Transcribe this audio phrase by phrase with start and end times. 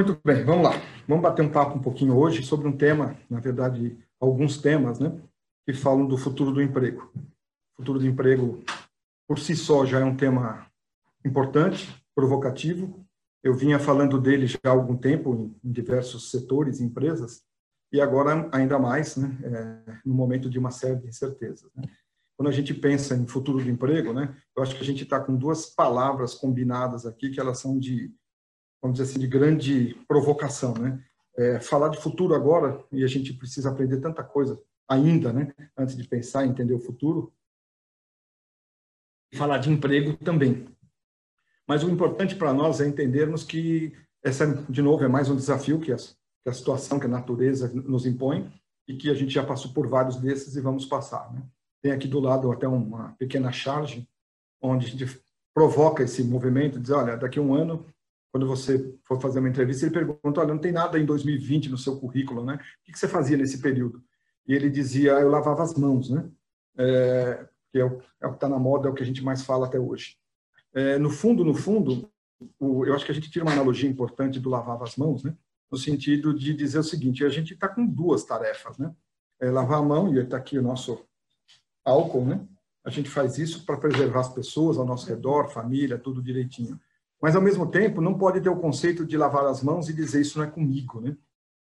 [0.00, 0.72] Muito bem, vamos lá.
[1.06, 5.14] Vamos bater um papo um pouquinho hoje sobre um tema, na verdade, alguns temas, né,
[5.66, 7.12] que falam do futuro do emprego.
[7.14, 8.64] O futuro do emprego,
[9.28, 10.66] por si só, já é um tema
[11.22, 13.06] importante, provocativo.
[13.44, 17.42] Eu vinha falando dele já há algum tempo em diversos setores empresas,
[17.92, 21.70] e agora ainda mais, né, é, no momento de uma série de incertezas.
[21.76, 21.84] Né?
[22.38, 25.20] Quando a gente pensa em futuro do emprego, né, eu acho que a gente está
[25.20, 28.10] com duas palavras combinadas aqui que elas são de,
[28.80, 31.02] vamos dizer assim, de grande provocação, né?
[31.36, 35.96] É, falar de futuro agora e a gente precisa aprender tanta coisa ainda, né, antes
[35.96, 37.32] de pensar e entender o futuro.
[39.34, 40.66] Falar de emprego também.
[41.66, 45.80] Mas o importante para nós é entendermos que essa, de novo, é mais um desafio
[45.80, 45.94] que
[46.42, 48.50] que a situação, que a natureza nos impõe
[48.88, 51.32] e que a gente já passou por vários desses e vamos passar.
[51.32, 51.42] Né?
[51.82, 54.08] Tem aqui do lado até uma pequena charge,
[54.60, 55.20] onde a gente
[55.54, 57.86] provoca esse movimento, diz, olha, daqui a um ano,
[58.30, 61.78] quando você for fazer uma entrevista, ele pergunta, olha, não tem nada em 2020 no
[61.78, 62.54] seu currículo, né?
[62.54, 64.02] O que você fazia nesse período?
[64.46, 66.28] E ele dizia, eu lavava as mãos, né?
[66.78, 69.22] É, que é o, é o que está na moda, é o que a gente
[69.22, 70.16] mais fala até hoje.
[70.72, 72.08] É, no fundo, no fundo,
[72.58, 75.36] o, eu acho que a gente tira uma analogia importante do lavar as mãos, né?
[75.70, 78.92] no sentido de dizer o seguinte: a gente está com duas tarefas, né?
[79.40, 81.02] É lavar a mão, e está aqui o nosso
[81.84, 82.46] álcool, né?
[82.84, 86.80] A gente faz isso para preservar as pessoas ao nosso redor, família, tudo direitinho.
[87.20, 90.20] Mas, ao mesmo tempo, não pode ter o conceito de lavar as mãos e dizer
[90.20, 91.16] isso não é comigo, né?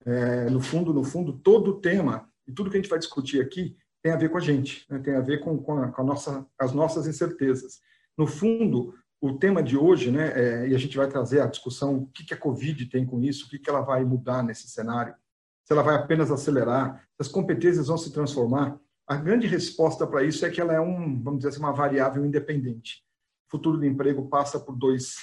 [0.05, 3.41] É, no fundo, no fundo, todo o tema e tudo que a gente vai discutir
[3.41, 4.99] aqui tem a ver com a gente, né?
[4.99, 7.79] tem a ver com, com, a, com a nossa, as nossas incertezas.
[8.15, 11.97] No fundo, o tema de hoje, né, é, e a gente vai trazer a discussão
[11.97, 14.67] o que, que a Covid tem com isso, o que, que ela vai mudar nesse
[14.67, 15.15] cenário,
[15.63, 18.79] se ela vai apenas acelerar, se as competências vão se transformar.
[19.07, 22.23] A grande resposta para isso é que ela é um, vamos dizer assim, uma variável
[22.23, 23.03] independente.
[23.47, 25.15] O futuro do emprego passa por dois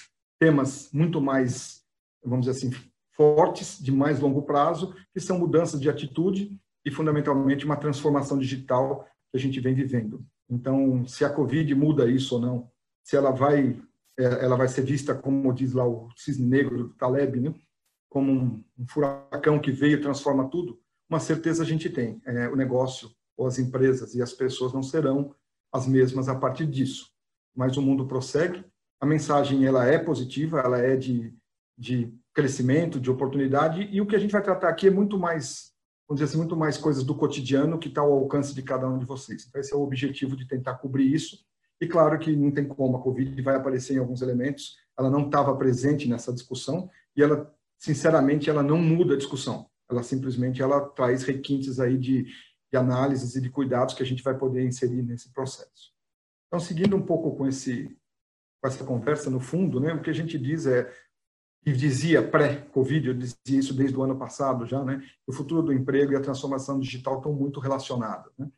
[0.42, 1.84] temas muito mais,
[2.24, 2.76] vamos dizer assim,
[3.12, 9.06] fortes, de mais longo prazo, que são mudanças de atitude e, fundamentalmente, uma transformação digital
[9.30, 10.26] que a gente vem vivendo.
[10.50, 12.70] Então, se a Covid muda isso ou não,
[13.04, 13.80] se ela vai
[14.18, 17.54] é, ela vai ser vista, como diz lá o cisne negro do Taleb, né?
[18.08, 20.76] como um, furacão que veio e transforma tudo,
[21.08, 24.82] uma certeza a gente tem, é, o negócio, ou as empresas e as pessoas não
[24.82, 25.34] serão
[25.72, 27.10] as mesmas a partir disso.
[27.54, 28.64] Mas o mundo prossegue,
[29.02, 31.34] a mensagem ela é positiva, ela é de,
[31.76, 35.72] de crescimento, de oportunidade, e o que a gente vai tratar aqui é muito mais,
[36.08, 39.00] vamos dizer assim, muito mais coisas do cotidiano que está ao alcance de cada um
[39.00, 39.44] de vocês.
[39.48, 41.44] Então, esse é o objetivo de tentar cobrir isso
[41.80, 45.26] e claro que não tem como, a Covid vai aparecer em alguns elementos, ela não
[45.26, 49.68] estava presente nessa discussão e ela, sinceramente, ela não muda a discussão.
[49.90, 52.22] Ela simplesmente ela traz requintes aí de,
[52.70, 55.90] de análises e de cuidados que a gente vai poder inserir nesse processo.
[56.46, 58.00] Então, seguindo um pouco com esse
[58.62, 60.90] com essa conversa no fundo, né, o que a gente diz é
[61.64, 65.72] e dizia pré-Covid, eu dizia isso desde o ano passado já, né, o futuro do
[65.72, 68.32] emprego e a transformação digital estão muito relacionados.
[68.38, 68.48] Né?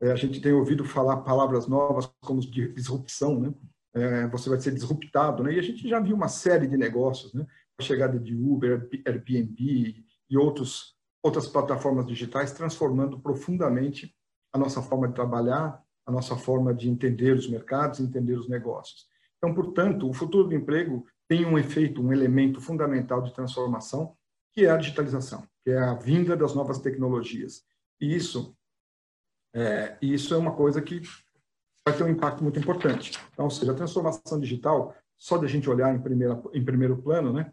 [0.00, 3.54] É, a gente tem ouvido falar palavras novas como disrupção, né?
[3.92, 5.52] É, você vai ser disruptado, né?
[5.52, 7.44] E a gente já viu uma série de negócios, né?
[7.78, 14.14] A chegada de Uber, Airbnb e outros outras plataformas digitais transformando profundamente
[14.54, 19.06] a nossa forma de trabalhar, a nossa forma de entender os mercados, entender os negócios.
[19.40, 24.14] Então, portanto, o futuro do emprego tem um efeito, um elemento fundamental de transformação,
[24.52, 27.64] que é a digitalização, que é a vinda das novas tecnologias.
[27.98, 28.54] E isso
[29.54, 31.00] é, isso é uma coisa que
[31.86, 33.18] vai ter um impacto muito importante.
[33.32, 36.96] Então, ou seja, a transformação digital, só de a gente olhar em, primeira, em primeiro
[36.96, 37.52] plano, né,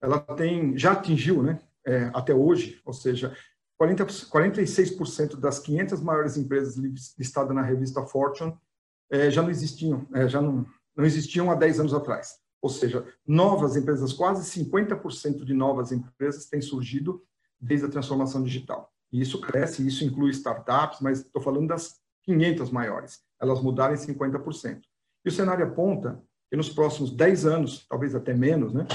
[0.00, 3.36] ela tem, já atingiu, né, é, até hoje, ou seja,
[3.76, 6.76] 40, 46% das 500 maiores empresas
[7.18, 8.56] listadas na revista Fortune
[9.10, 10.64] é, já não existiam, é, já não,
[10.96, 12.36] não existiam há 10 anos atrás.
[12.62, 17.22] Ou seja, novas empresas, quase 50% de novas empresas têm surgido
[17.60, 18.90] desde a transformação digital.
[19.12, 23.20] E isso cresce, isso inclui startups, mas estou falando das 500 maiores.
[23.40, 24.80] Elas mudaram em 50%.
[25.24, 28.86] E o cenário aponta que nos próximos 10 anos, talvez até menos, né,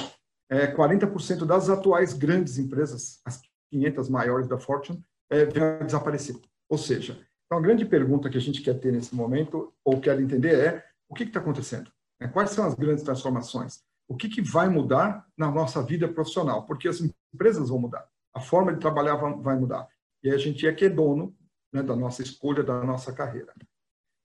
[0.50, 6.36] é, 40% das atuais grandes empresas, as 500 maiores da Fortune, é, vão desaparecer.
[6.68, 10.19] Ou seja, então a grande pergunta que a gente quer ter nesse momento, ou quer
[10.19, 11.91] entender, é o que está acontecendo?
[12.21, 13.81] É, quais são as grandes transformações?
[14.07, 16.65] O que, que vai mudar na nossa vida profissional?
[16.65, 17.01] Porque as
[17.33, 19.88] empresas vão mudar, a forma de trabalhar vai mudar
[20.23, 21.35] e a gente é que é dono
[21.73, 23.53] né, da nossa escolha, da nossa carreira.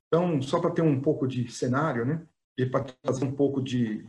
[0.09, 2.27] Então, só para ter um pouco de cenário, né,
[2.59, 4.05] e para trazer um pouco de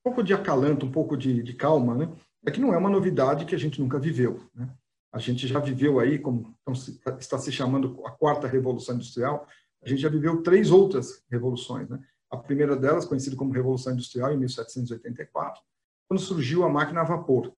[0.00, 2.10] um pouco de acalanto, um pouco de, de calma, né,
[2.46, 4.48] é que não é uma novidade que a gente nunca viveu.
[4.54, 4.68] Né?
[5.12, 6.72] A gente já viveu aí, como então,
[7.18, 9.46] está se chamando a quarta revolução industrial,
[9.82, 11.88] a gente já viveu três outras revoluções.
[11.88, 11.98] Né?
[12.30, 15.60] A primeira delas, conhecida como Revolução Industrial, em 1784,
[16.08, 17.52] quando surgiu a máquina a vapor.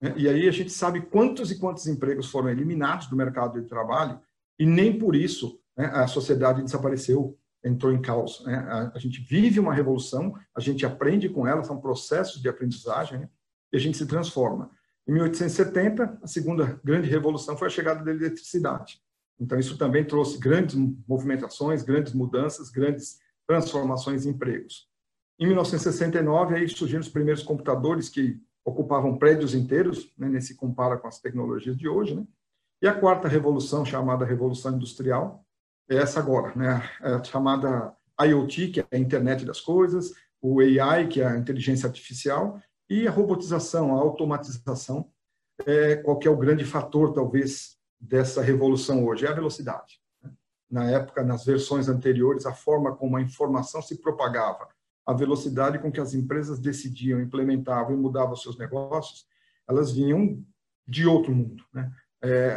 [0.00, 0.14] Né?
[0.16, 4.20] E aí a gente sabe quantos e quantos empregos foram eliminados do mercado de trabalho
[4.58, 8.44] e nem por isso né, a sociedade desapareceu, entrou em caos.
[8.44, 8.54] Né?
[8.56, 13.20] A, a, gente vive uma revolução, a gente aprende com ela, são processos de aprendizagem
[13.20, 13.28] né?
[13.72, 14.70] e a gente se transforma.
[15.06, 19.00] Em 1870, a segunda grande revolução foi a chegada da eletricidade.
[19.38, 20.74] Então, isso também trouxe grandes
[21.06, 24.88] movimentações, grandes mudanças, grandes transformações em empregos.
[25.38, 31.06] Em 1969, aí surgiram os primeiros computadores que ocupavam prédios inteiros, né, nesse compara com
[31.06, 32.26] as tecnologias de hoje, né?
[32.82, 35.44] E a quarta revolução, chamada Revolução Industrial,
[35.88, 36.82] é essa agora, né?
[37.00, 41.86] É chamada IoT, que é a internet das coisas, o AI, que é a inteligência
[41.86, 45.10] artificial, e a robotização, a automatização,
[45.64, 47.75] é, qual é o grande fator, talvez,
[48.06, 49.26] dessa revolução hoje?
[49.26, 50.00] É a velocidade.
[50.22, 50.32] Né?
[50.70, 54.68] Na época, nas versões anteriores, a forma como a informação se propagava,
[55.04, 59.26] a velocidade com que as empresas decidiam, implementavam e mudavam seus negócios,
[59.68, 60.44] elas vinham
[60.86, 61.92] de outro mundo, né?
[62.22, 62.56] É,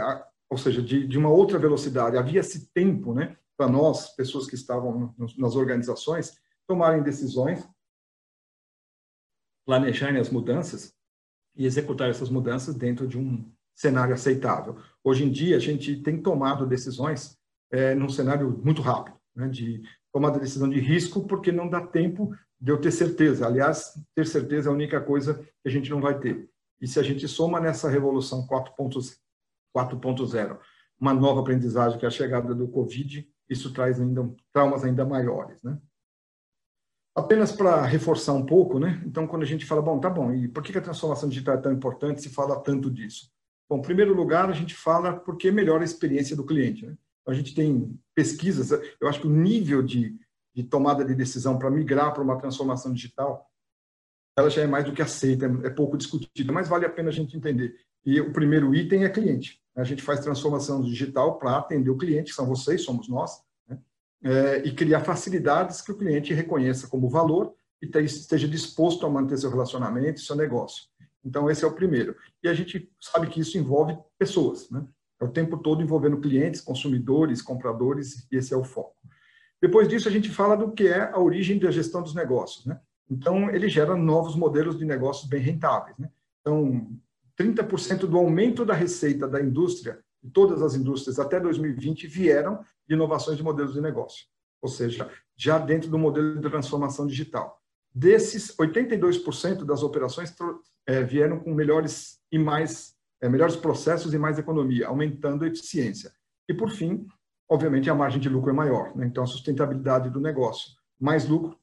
[0.50, 2.18] ou seja, de, de, uma outra velocidade.
[2.18, 7.68] Havia-se tempo, né, para nós, pessoas que estavam nas organizações, tomarem decisões,
[9.66, 10.96] planejarem as mudanças
[11.56, 14.78] e executar essas mudanças dentro de um cenário aceitável.
[15.02, 17.38] Hoje em dia, a gente tem tomado decisões
[17.72, 19.82] é, num cenário muito rápido, né, de
[20.12, 23.48] tomada de decisão de risco, porque não dá tempo de eu ter certeza.
[23.48, 26.50] Aliás, ter certeza é a única coisa que a gente não vai ter.
[26.82, 30.60] E se a gente soma nessa revolução 4.0
[31.00, 35.64] uma nova aprendizagem, que é a chegada do Covid, isso traz ainda traumas ainda maiores,
[35.64, 35.80] né?
[37.16, 39.02] Apenas para reforçar um pouco, né?
[39.06, 41.62] Então, quando a gente fala, bom, tá bom, e por que a transformação digital é
[41.62, 43.32] tão importante, se fala tanto disso?
[43.70, 46.98] Bom, em primeiro lugar, a gente fala porque melhora a experiência do cliente, né?
[47.28, 50.16] A gente tem pesquisas, eu acho que o nível de,
[50.56, 53.48] de tomada de decisão para migrar para uma transformação digital,
[54.36, 57.12] ela já é mais do que aceita, é pouco discutida, mas vale a pena a
[57.12, 57.76] gente entender.
[58.04, 59.62] E o primeiro item é cliente.
[59.76, 63.78] A gente faz transformação digital para atender o cliente, que são vocês, somos nós, né?
[64.24, 69.38] é, e criar facilidades que o cliente reconheça como valor e esteja disposto a manter
[69.38, 70.86] seu relacionamento, seu negócio.
[71.24, 72.16] Então, esse é o primeiro.
[72.44, 74.86] E a gente sabe que isso envolve pessoas, né?
[75.22, 78.96] É o tempo todo envolvendo clientes, consumidores, compradores, e esse é o foco.
[79.62, 82.66] Depois disso, a gente fala do que é a origem da gestão dos negócios.
[82.66, 82.80] Né?
[83.10, 85.98] Então, ele gera novos modelos de negócios bem rentáveis.
[85.98, 86.10] Né?
[86.40, 86.90] Então,
[87.38, 92.96] 30% do aumento da receita da indústria, de todas as indústrias, até 2020, vieram de
[92.96, 94.26] inovações de modelos de negócio.
[94.62, 97.59] Ou seja, já dentro do modelo de transformação digital.
[97.94, 100.34] Desses, 82% das operações
[100.86, 106.12] é, vieram com melhores e mais é, melhores processos e mais economia, aumentando a eficiência.
[106.48, 107.06] E, por fim,
[107.50, 108.96] obviamente, a margem de lucro é maior.
[108.96, 109.06] Né?
[109.06, 110.72] Então, a sustentabilidade do negócio.
[111.00, 111.58] Mais lucro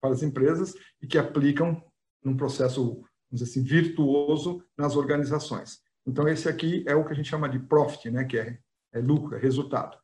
[0.00, 1.82] para as empresas e que aplicam
[2.24, 5.80] num processo, vamos dizer assim, virtuoso nas organizações.
[6.06, 8.24] Então, esse aqui é o que a gente chama de profit, né?
[8.24, 8.58] que é,
[8.92, 9.96] é lucro, é resultado.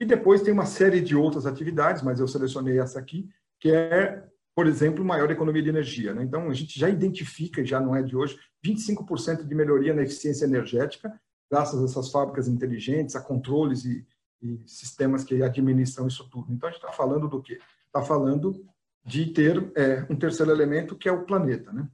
[0.00, 3.28] E depois tem uma série de outras atividades, mas eu selecionei essa aqui,
[3.60, 4.24] que é
[4.54, 6.14] por exemplo, maior economia de energia.
[6.14, 6.22] Né?
[6.22, 10.44] Então, a gente já identifica, já não é de hoje, 25% de melhoria na eficiência
[10.44, 11.12] energética,
[11.50, 14.06] graças a essas fábricas inteligentes, a controles e,
[14.40, 16.52] e sistemas que administram isso tudo.
[16.52, 17.58] Então, a gente está falando do quê?
[17.86, 18.64] Está falando
[19.04, 21.72] de ter é, um terceiro elemento, que é o planeta.
[21.72, 21.88] Né?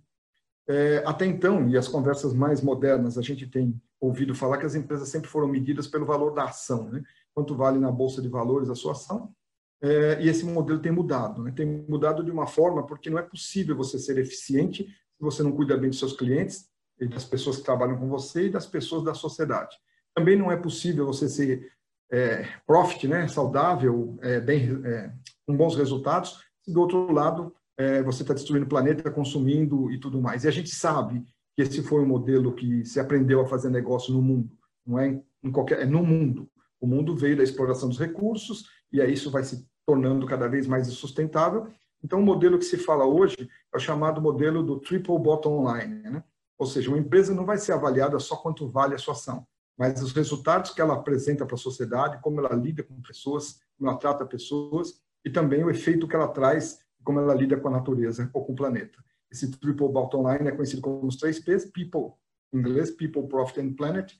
[0.69, 4.75] É, até então, e as conversas mais modernas, a gente tem ouvido falar que as
[4.75, 6.91] empresas sempre foram medidas pelo valor da ação.
[6.91, 7.03] Né?
[7.35, 9.35] Quanto vale na Bolsa de Valores a sua ação,
[9.83, 11.43] é, e esse modelo tem mudado.
[11.43, 11.53] Né?
[11.53, 15.53] Tem mudado de uma forma porque não é possível você ser eficiente se você não
[15.53, 16.69] cuida bem dos seus clientes
[16.99, 19.77] e das pessoas que trabalham com você e das pessoas da sociedade.
[20.15, 21.73] Também não é possível você ser
[22.11, 25.13] é, profit, né, saudável, é, bem, é,
[25.47, 29.99] com bons resultados, se do outro lado é, você está destruindo o planeta, consumindo e
[29.99, 30.45] tudo mais.
[30.45, 34.13] E a gente sabe que esse foi um modelo que se aprendeu a fazer negócio
[34.13, 34.51] no mundo,
[34.85, 36.51] não é em qualquer, é no mundo.
[36.79, 40.67] O mundo veio da exploração dos recursos e aí isso vai se tornando cada vez
[40.67, 41.69] mais insustentável.
[42.03, 46.03] Então, o modelo que se fala hoje é o chamado modelo do triple bottom line,
[46.03, 46.25] né?
[46.59, 49.47] ou seja, uma empresa não vai ser avaliada só quanto vale a sua ação,
[49.79, 53.89] mas os resultados que ela apresenta para a sociedade, como ela lida com pessoas, como
[53.89, 57.73] ela trata pessoas, e também o efeito que ela traz, como ela lida com a
[57.73, 59.03] natureza ou com o planeta.
[59.31, 62.13] Esse triple bottom line é conhecido como os três P's, people,
[62.53, 64.15] em inglês, people, profit and planet,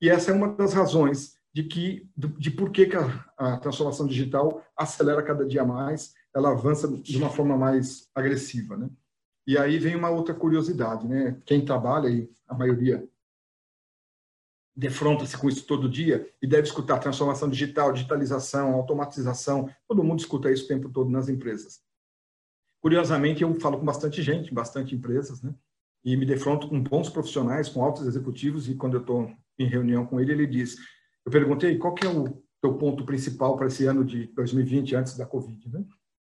[0.00, 4.64] e essa é uma das razões de que de por que, a, a, transformação digital
[4.76, 8.88] acelera cada dia mais, ela avança de uma forma mais agressiva, né?
[9.46, 11.40] E aí vem uma outra curiosidade, né?
[11.44, 13.06] Quem trabalha e a maioria
[14.74, 20.50] defronta-se com isso todo dia e deve escutar transformação digital, digitalização, automatização, todo mundo escuta
[20.50, 21.82] isso o tempo todo nas empresas.
[22.80, 25.54] Curiosamente, eu falo com bastante gente, bastante empresas, né?
[26.04, 30.04] e me defronto com bons profissionais, com altos executivos, e quando eu estou em reunião
[30.04, 30.76] com ele, ele diz,
[31.24, 35.16] eu perguntei qual que é o teu ponto principal para esse ano de 2020, antes
[35.16, 35.84] da Covid, né?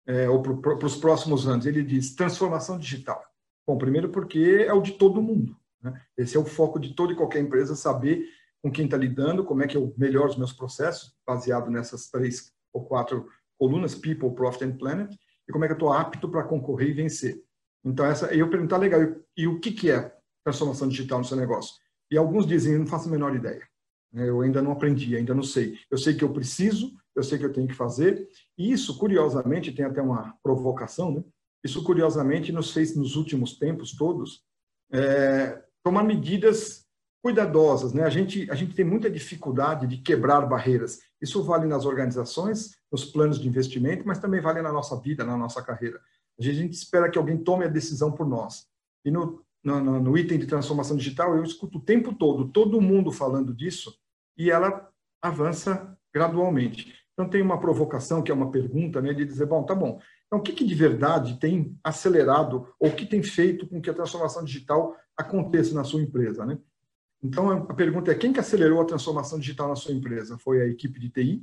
[0.07, 1.65] É, ou para os próximos anos.
[1.65, 3.23] Ele diz, transformação digital.
[3.67, 5.57] Bom, primeiro porque é o de todo mundo.
[5.83, 5.99] Né?
[6.17, 8.27] Esse é o foco de toda e qualquer empresa, saber
[8.63, 12.53] com quem está lidando, como é que eu melhoro os meus processos, baseado nessas três
[12.73, 15.15] ou quatro colunas, People, Profit and Planet,
[15.49, 17.43] e como é que eu estou apto para concorrer e vencer.
[17.85, 19.01] Então, essa, eu perguntar, legal,
[19.37, 21.75] e, o que, que é transformação digital no seu negócio?
[22.11, 23.69] E alguns dizem, não faço a menor ideia.
[24.15, 24.29] Né?
[24.29, 25.77] Eu ainda não aprendi, ainda não sei.
[25.91, 28.29] Eu sei que eu preciso, eu sei que eu tenho que fazer.
[28.57, 31.25] E isso, curiosamente, tem até uma provocação, né?
[31.65, 34.43] Isso, curiosamente, nos fez, nos últimos tempos todos,
[34.93, 36.85] é, tomar medidas
[37.23, 37.95] cuidadosas.
[37.95, 38.03] Né?
[38.03, 41.01] A, gente, a gente tem muita dificuldade de quebrar barreiras.
[41.21, 45.39] Isso vale nas organizações, nos planos de investimento, mas também vale na nossa vida, na
[45.39, 45.99] nossa carreira.
[46.39, 48.67] A gente espera que alguém tome a decisão por nós.
[49.07, 53.11] E no, no, no item de transformação digital, eu escuto o tempo todo, todo mundo
[53.11, 53.99] falando disso,
[54.37, 54.89] e ela
[55.23, 56.95] avança gradualmente.
[57.13, 60.39] Então, tem uma provocação, que é uma pergunta, né, de dizer, bom, tá bom, então
[60.39, 63.95] o que, que de verdade tem acelerado, ou o que tem feito com que a
[63.95, 66.59] transformação digital aconteça na sua empresa, né?
[67.23, 70.37] Então, a pergunta é, quem que acelerou a transformação digital na sua empresa?
[70.37, 71.43] Foi a equipe de TI?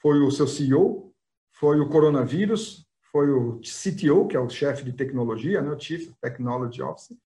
[0.00, 1.12] Foi o seu CEO?
[1.52, 2.86] Foi o coronavírus?
[3.10, 7.16] Foi o CTO, que é o chefe de tecnologia, né, o Chief Technology Officer?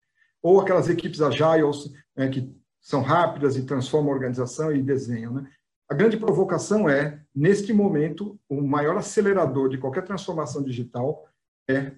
[0.43, 2.53] Ou aquelas equipes agiles, né, que
[2.87, 5.35] são rápidas e transformam a organização e desenham.
[5.35, 5.50] Né?
[5.90, 11.28] A grande provocação é, neste momento, o maior acelerador de qualquer transformação digital
[11.69, 11.90] é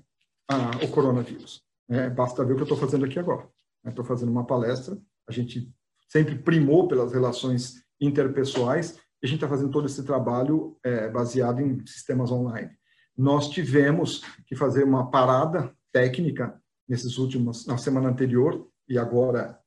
[0.51, 1.63] a, o coronavírus.
[1.91, 3.47] É, basta ver o que eu estou fazendo aqui agora.
[3.87, 5.71] Estou fazendo uma palestra, a gente
[6.09, 11.61] sempre primou pelas relações interpessoais e a gente está fazendo todo esse trabalho é, baseado
[11.61, 12.71] em sistemas online.
[13.15, 19.61] Nós tivemos que fazer uma parada técnica nesses últimos, na semana anterior e agora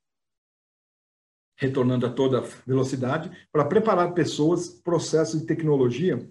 [1.62, 6.28] retornando a toda velocidade, para preparar pessoas, processos e tecnologia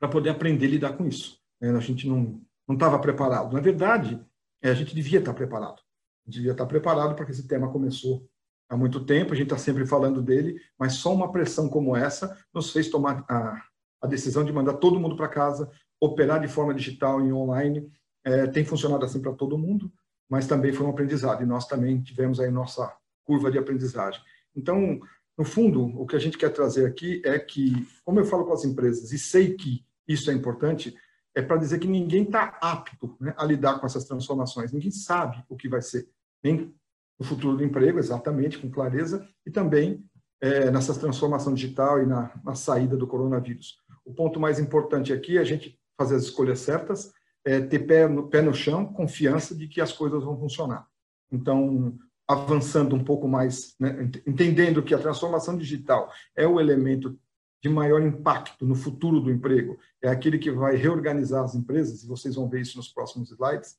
[0.00, 1.38] para poder aprender a lidar com isso.
[1.60, 2.40] É, a gente não
[2.70, 3.52] estava preparado.
[3.52, 4.18] Na verdade,
[4.62, 5.80] é, a gente devia estar preparado.
[5.80, 8.26] A gente devia estar preparado porque esse tema começou
[8.70, 12.38] há muito tempo, a gente está sempre falando dele, mas só uma pressão como essa
[12.52, 13.62] nos fez tomar a,
[14.00, 17.90] a decisão de mandar todo mundo para casa, operar de forma digital e online.
[18.24, 19.92] É, tem funcionado assim para todo mundo,
[20.28, 24.20] mas também foi um aprendizado, e nós também tivemos aí nossa curva de aprendizagem.
[24.58, 24.98] Então,
[25.36, 28.52] no fundo, o que a gente quer trazer aqui é que, como eu falo com
[28.52, 30.96] as empresas, e sei que isso é importante,
[31.32, 35.44] é para dizer que ninguém está apto né, a lidar com essas transformações, ninguém sabe
[35.48, 36.08] o que vai ser,
[36.42, 36.74] nem
[37.18, 40.04] no futuro do emprego, exatamente, com clareza, e também
[40.40, 43.78] é, nessa transformação digital e na, na, saída do coronavírus.
[44.04, 47.12] O ponto mais importante aqui é a gente fazer as escolhas certas,
[47.44, 50.86] é, ter pé no, pé no chão, confiança de que as coisas vão funcionar.
[51.30, 51.96] Então,
[52.28, 57.18] avançando um pouco mais, né, entendendo que a transformação digital é o elemento
[57.62, 62.06] de maior impacto no futuro do emprego, é aquele que vai reorganizar as empresas, e
[62.06, 63.76] vocês vão ver isso nos próximos slides.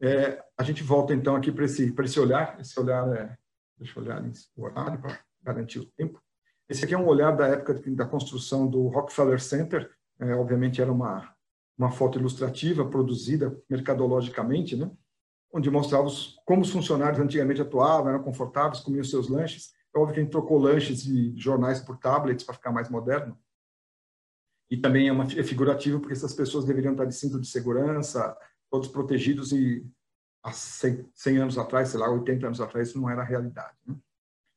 [0.00, 3.36] É, a gente volta então aqui para esse, esse olhar, esse olhar é,
[3.78, 4.22] deixa eu olhar
[4.56, 6.20] o horário para garantir o tempo.
[6.68, 10.92] Esse aqui é um olhar da época da construção do Rockefeller Center, é, obviamente era
[10.92, 11.32] uma,
[11.78, 14.90] uma foto ilustrativa produzida mercadologicamente, né?
[15.52, 16.08] Onde mostrava
[16.44, 19.72] como os funcionários antigamente atuavam, eram confortáveis, comiam seus lanches.
[19.94, 23.38] É óbvio que a gente trocou lanches e jornais por tablets para ficar mais moderno.
[24.70, 28.36] E também é, uma, é figurativo porque essas pessoas deveriam estar de cinto de segurança,
[28.70, 29.86] todos protegidos e
[30.42, 33.76] há 100, 100 anos atrás, sei lá, 80 anos atrás, isso não era realidade.
[33.86, 33.96] Né?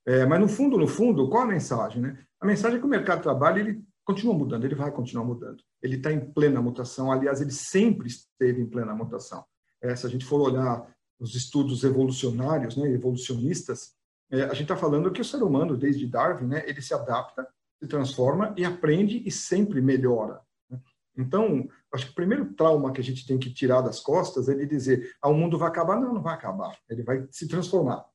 [0.05, 2.01] É, mas no fundo, no fundo, qual a mensagem?
[2.01, 2.25] Né?
[2.39, 5.63] A mensagem é que o mercado de trabalho ele continua mudando, ele vai continuar mudando.
[5.81, 9.45] Ele está em plena mutação, aliás, ele sempre esteve em plena mutação.
[9.81, 10.88] É, se a gente for olhar
[11.19, 13.93] os estudos evolucionários, né, evolucionistas,
[14.31, 17.47] é, a gente está falando que o ser humano, desde Darwin, né, ele se adapta,
[17.79, 20.41] se transforma e aprende e sempre melhora.
[20.69, 20.79] Né?
[21.17, 24.55] Então, acho que o primeiro trauma que a gente tem que tirar das costas é
[24.55, 26.00] de dizer, ah, o mundo vai acabar.
[26.00, 26.77] Não, não vai acabar.
[26.89, 28.05] Ele vai se transformar.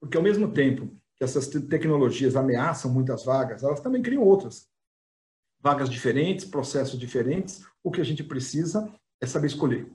[0.00, 4.68] Porque, ao mesmo tempo que essas tecnologias ameaçam muitas vagas, elas também criam outras.
[5.60, 7.64] Vagas diferentes, processos diferentes.
[7.82, 8.92] O que a gente precisa
[9.24, 9.90] é saber escolher,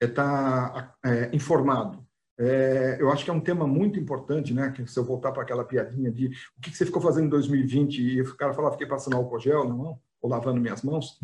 [0.00, 2.04] é estar tá, é, informado.
[2.38, 4.70] É, eu acho que é um tema muito importante, né?
[4.72, 6.26] Que se eu voltar para aquela piadinha de
[6.56, 9.68] o que, você ficou fazendo em 2020 e o cara falar, fiquei passando álcool gel
[9.68, 11.20] na mão ou lavando minhas mãos,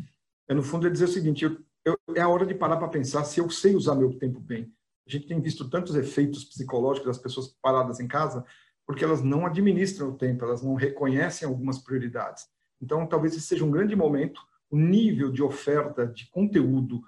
[0.49, 2.89] é no fundo é dizer o seguinte: eu, eu, é a hora de parar para
[2.89, 4.73] pensar se eu sei usar meu tempo bem.
[5.07, 8.45] A gente tem visto tantos efeitos psicológicos das pessoas paradas em casa
[8.87, 12.49] porque elas não administram o tempo, elas não reconhecem algumas prioridades.
[12.83, 14.41] Então, talvez esse seja um grande momento.
[14.69, 17.01] O nível de oferta de conteúdo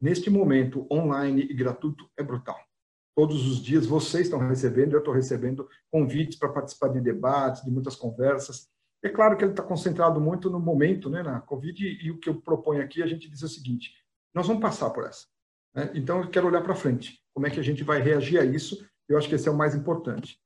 [0.00, 2.58] neste momento, online e gratuito, é brutal.
[3.18, 7.70] todos os dias vocês estão recebendo, eu estou recebendo convites para participar de debates, de
[7.72, 8.68] muitas conversas.
[9.02, 12.28] É claro que ele está concentrado muito no momento, né, na Covid, e o que
[12.28, 13.92] eu proponho aqui, a gente diz o seguinte,
[14.32, 15.26] nós vamos passar por essa.
[15.74, 15.90] Né?
[15.94, 17.20] Então, eu quero olhar para frente.
[17.34, 18.88] Como é que a gente vai reagir a isso?
[19.08, 20.38] Eu acho que esse é o mais importante.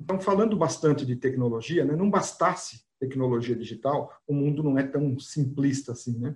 [0.00, 5.18] Então, falando bastante de tecnologia, né, não bastasse tecnologia digital, o mundo não é tão
[5.18, 6.34] simplista assim, né?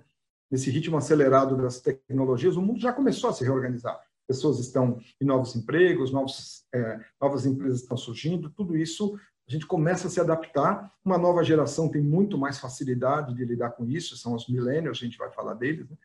[0.51, 3.97] Nesse ritmo acelerado das tecnologias, o mundo já começou a se reorganizar.
[4.27, 9.17] Pessoas estão em novos empregos, novos, é, novas empresas estão surgindo, tudo isso
[9.47, 10.93] a gente começa a se adaptar.
[11.03, 15.05] Uma nova geração tem muito mais facilidade de lidar com isso, são os millennials, a
[15.05, 15.89] gente vai falar deles.
[15.89, 15.97] Né?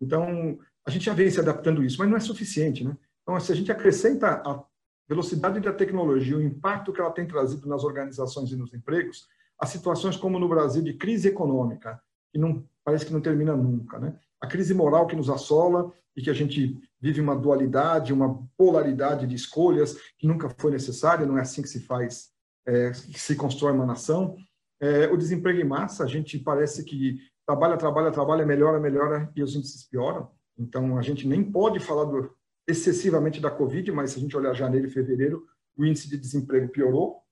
[0.00, 2.84] Então, a gente já vem se adaptando a isso, mas não é suficiente.
[2.84, 2.96] Né?
[3.22, 4.64] Então, se a gente acrescenta a
[5.08, 9.28] velocidade da tecnologia, o impacto que ela tem trazido nas organizações e nos empregos,
[9.60, 12.00] a situações como no Brasil de crise econômica,
[12.32, 14.18] que não parece que não termina nunca, né?
[14.40, 19.26] A crise moral que nos assola e que a gente vive uma dualidade, uma polaridade
[19.26, 22.30] de escolhas que nunca foi necessária, não é assim que se faz,
[22.66, 24.36] é, que se constrói uma nação.
[24.80, 29.42] É, o desemprego em massa, a gente parece que trabalha, trabalha, trabalha, melhora, melhora e
[29.42, 30.30] os índices pioram.
[30.56, 32.34] Então, a gente nem pode falar do,
[32.66, 36.68] excessivamente da Covid, mas se a gente olhar janeiro e fevereiro, o índice de desemprego
[36.68, 37.22] piorou,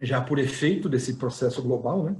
[0.00, 2.16] já por efeito desse processo global, né?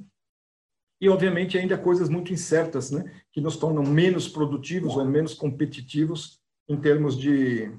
[1.00, 3.04] E, obviamente, ainda coisas muito incertas, né?
[3.32, 7.70] Que nos tornam menos produtivos ou menos competitivos em termos de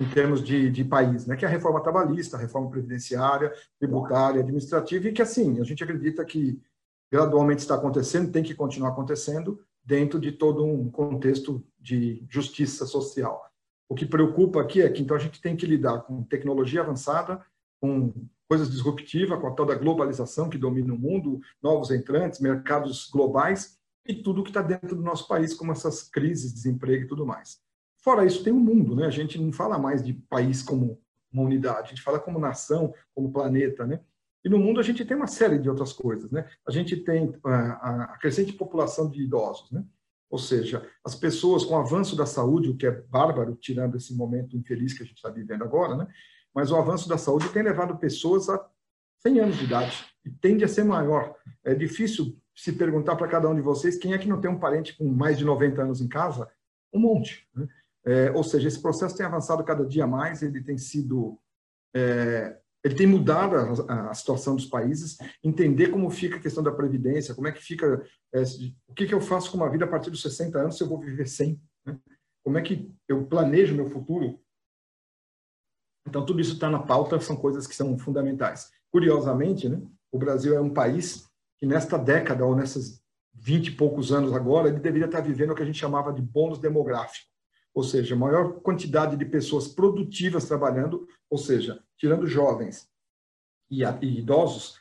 [0.00, 1.36] em termos de, de país, né?
[1.36, 5.84] Que é a reforma trabalhista, a reforma previdenciária, tributária, administrativa e que, assim, a gente
[5.84, 6.58] acredita que
[7.12, 13.44] gradualmente está acontecendo, tem que continuar acontecendo dentro de todo um contexto de justiça social.
[13.88, 17.44] O que preocupa aqui é que então a gente tem que lidar com tecnologia avançada,
[17.80, 18.12] com
[18.48, 23.78] coisas disruptivas, com a tal da globalização que domina o mundo, novos entrantes, mercados globais
[24.06, 27.60] e tudo que está dentro do nosso país, como essas crises, desemprego e tudo mais.
[28.02, 29.06] Fora isso, tem o um mundo, né?
[29.06, 31.00] A gente não fala mais de país como
[31.32, 34.00] uma unidade, a gente fala como nação, como planeta, né?
[34.44, 36.48] E no mundo a gente tem uma série de outras coisas, né?
[36.66, 39.84] A gente tem a, a crescente população de idosos, né?
[40.30, 44.14] Ou seja, as pessoas com o avanço da saúde, o que é bárbaro, tirando esse
[44.14, 46.06] momento infeliz que a gente está vivendo agora, né?
[46.54, 48.68] Mas o avanço da saúde tem levado pessoas a
[49.22, 51.34] 100 anos de idade e tende a ser maior.
[51.64, 54.58] É difícil se perguntar para cada um de vocês quem é que não tem um
[54.58, 56.48] parente com mais de 90 anos em casa?
[56.92, 57.48] Um monte.
[57.54, 57.68] Né?
[58.04, 61.38] É, ou seja, esse processo tem avançado cada dia mais, ele tem sido.
[61.94, 66.72] É, ele tem mudado a, a, situação dos países, entender como fica a questão da
[66.72, 68.42] previdência, como é que fica, é,
[68.88, 70.88] o que, que eu faço com uma vida a partir dos 60 anos se eu
[70.88, 71.98] vou viver 100, né?
[72.42, 74.40] como é que eu planejo meu futuro
[76.06, 78.70] então, tudo isso está na pauta, são coisas que são fundamentais.
[78.90, 83.00] Curiosamente, né, o Brasil é um país que nesta década, ou nesses
[83.34, 86.22] 20 e poucos anos agora, ele deveria estar vivendo o que a gente chamava de
[86.22, 87.26] bônus demográfico,
[87.74, 92.88] ou seja, maior quantidade de pessoas produtivas trabalhando, ou seja, tirando jovens
[93.70, 94.80] e, idosos,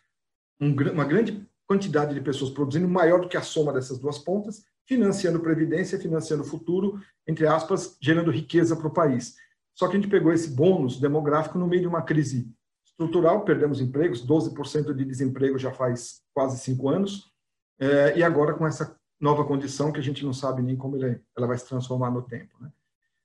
[0.59, 4.63] um, uma grande quantidade de pessoas produzindo maior do que a soma dessas duas pontas,
[4.87, 9.35] financiando previdência, financiando futuro, entre aspas, gerando riqueza para o país.
[9.79, 12.53] Só que a gente pegou esse bônus demográfico no meio de uma crise
[12.85, 17.31] estrutural, perdemos empregos, 12% de desemprego já faz quase cinco anos,
[17.79, 21.17] é, e agora com essa nova condição que a gente não sabe nem como ela,
[21.33, 22.57] ela vai se transformar no tempo.
[22.59, 22.69] Né?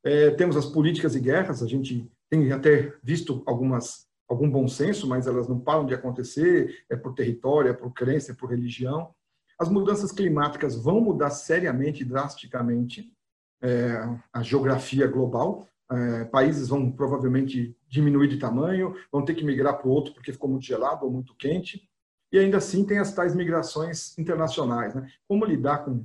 [0.04, 5.08] É, temos as políticas e guerras, a gente tem até visto algumas algum bom senso,
[5.08, 9.12] mas elas não param de acontecer, é por território, é por crença, é por religião.
[9.58, 13.12] As mudanças climáticas vão mudar seriamente, drasticamente,
[13.60, 13.98] é,
[14.32, 19.86] a geografia global, é, países vão provavelmente diminuir de tamanho, vão ter que migrar para
[19.86, 21.88] o outro porque ficou muito gelado ou muito quente.
[22.32, 24.94] E ainda assim tem as tais migrações internacionais.
[24.94, 25.08] Né?
[25.28, 26.04] Como lidar com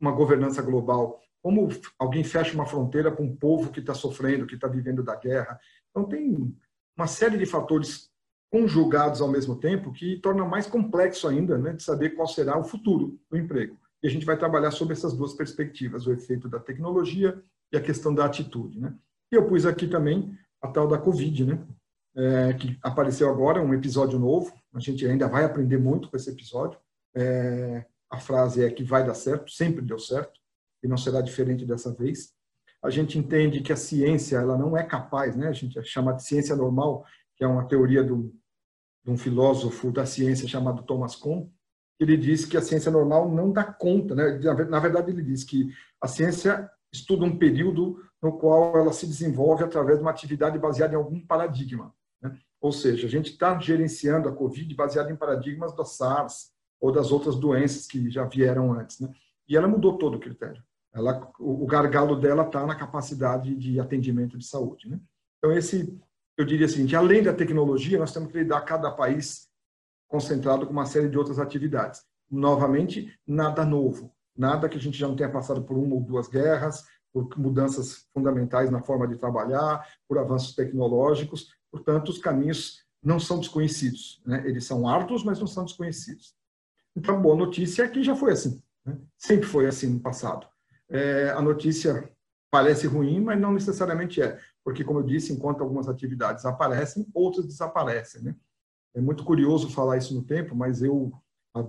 [0.00, 1.20] uma governança global?
[1.42, 5.14] Como alguém fecha uma fronteira com um povo que está sofrendo, que está vivendo da
[5.14, 5.60] guerra?
[5.90, 6.54] Então tem
[6.96, 8.10] uma série de fatores
[8.50, 12.64] conjugados ao mesmo tempo que torna mais complexo ainda né, de saber qual será o
[12.64, 13.78] futuro do emprego.
[14.02, 17.40] E a gente vai trabalhar sobre essas duas perspectivas, o efeito da tecnologia
[17.72, 18.80] e a questão da atitude.
[18.80, 18.92] Né?
[19.32, 21.66] E eu pus aqui também a tal da Covid, né?
[22.16, 24.52] É, que apareceu agora, um episódio novo.
[24.74, 26.78] A gente ainda vai aprender muito com esse episódio.
[27.14, 30.40] É, a frase é que vai dar certo, sempre deu certo,
[30.82, 32.32] e não será diferente dessa vez.
[32.82, 35.48] A gente entende que a ciência ela não é capaz, né?
[35.48, 37.04] A gente chama de ciência normal,
[37.36, 38.34] que é uma teoria do,
[39.04, 41.48] de um filósofo da ciência chamado Thomas Kuhn.
[42.00, 44.38] Ele diz que a ciência normal não dá conta, né?
[44.68, 45.68] Na verdade, ele diz que
[46.02, 50.94] a ciência estuda um período no qual ela se desenvolve através de uma atividade baseada
[50.94, 51.94] em algum paradigma.
[52.20, 52.36] Né?
[52.60, 57.10] Ou seja, a gente está gerenciando a Covid baseado em paradigmas da SARS ou das
[57.10, 59.00] outras doenças que já vieram antes.
[59.00, 59.08] Né?
[59.48, 60.62] E ela mudou todo o critério.
[60.92, 64.88] Ela, o, gargalo dela está na capacidade de atendimento de saúde.
[64.88, 65.00] Né?
[65.38, 65.96] Então, esse,
[66.36, 69.48] eu diria o seguinte, além da tecnologia, nós temos que lidar cada país
[70.08, 72.02] concentrado com uma série de outras atividades.
[72.28, 76.28] Novamente, nada novo, nada que a gente já não tenha passado por uma ou duas
[76.28, 81.52] guerras, por mudanças fundamentais na forma de trabalhar, por avanços tecnológicos.
[81.70, 84.22] Portanto, os caminhos não são desconhecidos.
[84.24, 84.42] Né?
[84.46, 86.34] Eles são árduos, mas não são desconhecidos.
[86.96, 88.62] Então, boa notícia é que já foi assim.
[88.84, 88.98] Né?
[89.16, 90.46] Sempre foi assim no passado.
[90.88, 92.10] É, a notícia
[92.50, 94.38] parece ruim, mas não necessariamente é.
[94.64, 98.22] Porque, como eu disse, enquanto algumas atividades aparecem, outras desaparecem.
[98.22, 98.36] Né?
[98.94, 101.12] É muito curioso falar isso no tempo, mas eu,
[101.54, 101.64] há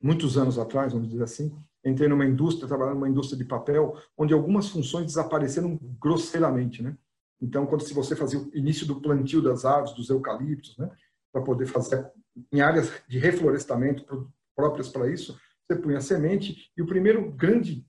[0.00, 1.56] muitos anos atrás, vamos dizer assim,
[1.88, 6.96] entrei numa indústria, trabalhando numa indústria de papel, onde algumas funções desapareceram grosseiramente, né?
[7.40, 10.90] Então, quando se você fazia o início do plantio das árvores, dos eucaliptos, né,
[11.32, 12.10] para poder fazer
[12.52, 17.86] em áreas de reflorestamento próprias para isso, você punha semente e o primeiro grande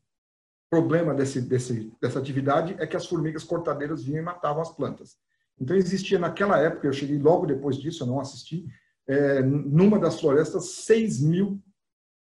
[0.69, 5.15] problema desse, desse, dessa atividade é que as formigas cortadeiras vinham e matavam as plantas.
[5.59, 8.67] Então, existia naquela época, eu cheguei logo depois disso, eu não assisti,
[9.07, 11.61] é, numa das florestas, 6 mil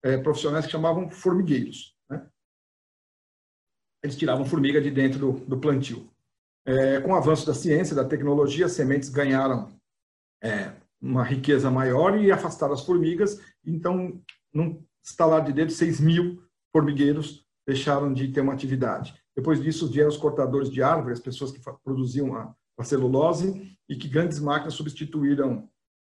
[0.05, 1.97] é, profissionais que chamavam formigueiros.
[2.07, 2.23] Né?
[4.03, 6.07] Eles tiravam formiga de dentro do, do plantio.
[6.63, 9.75] É, com o avanço da ciência, da tecnologia, as sementes ganharam
[10.43, 13.41] é, uma riqueza maior e afastaram as formigas.
[13.65, 14.21] Então,
[14.53, 19.19] num estalar de dedo, 6 mil formigueiros deixaram de ter uma atividade.
[19.35, 23.95] Depois disso, vieram os cortadores de árvores, as pessoas que produziam a, a celulose, e
[23.95, 25.67] que grandes máquinas substituíram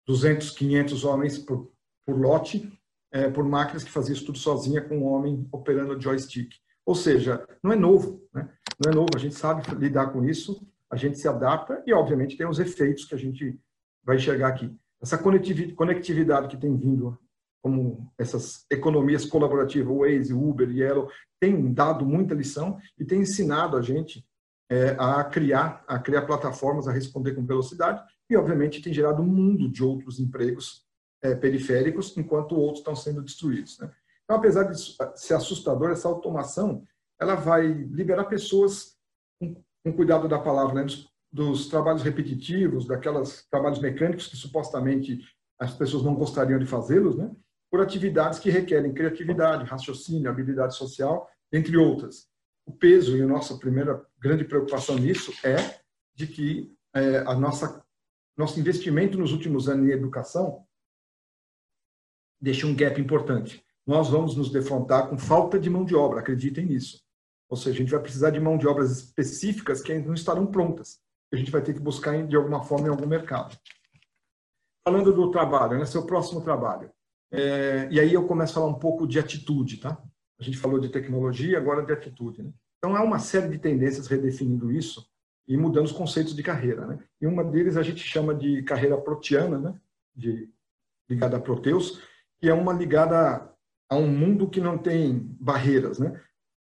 [0.06, 1.72] 200, 500 homens por,
[2.06, 2.79] por lote,
[3.12, 6.52] é, por máquinas que faziam isso tudo sozinha com um homem operando o joystick.
[6.84, 8.48] Ou seja, não é novo, né?
[8.84, 12.36] não é novo, a gente sabe lidar com isso, a gente se adapta e, obviamente,
[12.36, 13.58] tem os efeitos que a gente
[14.04, 14.74] vai enxergar aqui.
[15.00, 17.18] Essa conectividade que tem vindo,
[17.62, 23.82] como essas economias colaborativas, Waze, Uber, Yellow, tem dado muita lição e tem ensinado a
[23.82, 24.24] gente
[24.70, 29.26] é, a criar, a criar plataformas, a responder com velocidade e, obviamente, tem gerado um
[29.26, 30.84] mundo de outros empregos
[31.22, 33.78] é, periféricos, enquanto outros estão sendo destruídos.
[33.78, 33.90] Né?
[34.24, 34.80] Então, apesar de
[35.16, 36.84] ser assustador, essa automação
[37.20, 38.96] ela vai liberar pessoas
[39.38, 40.84] com, com cuidado da palavra, né?
[40.84, 45.20] dos, dos, trabalhos repetitivos, daquelas trabalhos mecânicos que supostamente
[45.58, 47.30] as pessoas não gostariam de fazê-los, né?
[47.70, 52.26] por atividades que requerem criatividade, raciocínio, habilidade social, entre outras.
[52.66, 55.56] O peso e a nossa primeira grande preocupação nisso é
[56.14, 57.84] de que é, a nossa
[58.36, 60.64] nosso investimento nos últimos anos em educação
[62.40, 63.62] deixa um gap importante.
[63.86, 67.02] Nós vamos nos defrontar com falta de mão de obra, acreditem nisso.
[67.48, 70.46] Ou seja, a gente vai precisar de mão de obras específicas que ainda não estarão
[70.46, 70.98] prontas.
[71.32, 73.56] A gente vai ter que buscar de alguma forma em algum mercado.
[74.84, 76.90] Falando do trabalho, né, seu próximo trabalho.
[77.32, 80.00] É, e aí eu começo a falar um pouco de atitude, tá?
[80.38, 82.42] A gente falou de tecnologia, agora de atitude.
[82.42, 82.52] Né?
[82.78, 85.06] Então, há uma série de tendências redefinindo isso
[85.46, 86.86] e mudando os conceitos de carreira.
[86.86, 86.98] Né?
[87.20, 89.80] E uma deles a gente chama de carreira proteana, né?
[90.14, 90.48] de,
[91.10, 92.00] ligada a Proteus,
[92.40, 93.50] que é uma ligada
[93.88, 96.18] a um mundo que não tem barreiras, né?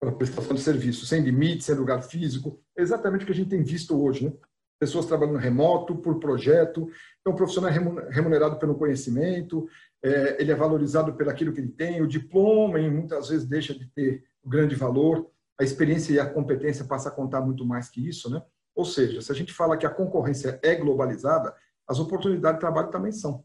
[0.01, 2.61] Para prestação de serviço, sem limites, sem lugar físico.
[2.77, 4.33] É exatamente o que a gente tem visto hoje, né?
[4.81, 6.91] Pessoas trabalhando remoto, por projeto.
[7.21, 9.69] Então, o profissional é remunerado pelo conhecimento,
[10.05, 12.03] é, ele é valorizado pelo aquilo que ele tem.
[12.03, 15.31] O diploma, e muitas vezes, deixa de ter grande valor.
[15.61, 18.43] A experiência e a competência passa a contar muito mais que isso, né?
[18.75, 21.55] Ou seja, se a gente fala que a concorrência é globalizada,
[21.87, 23.45] as oportunidades de trabalho também são.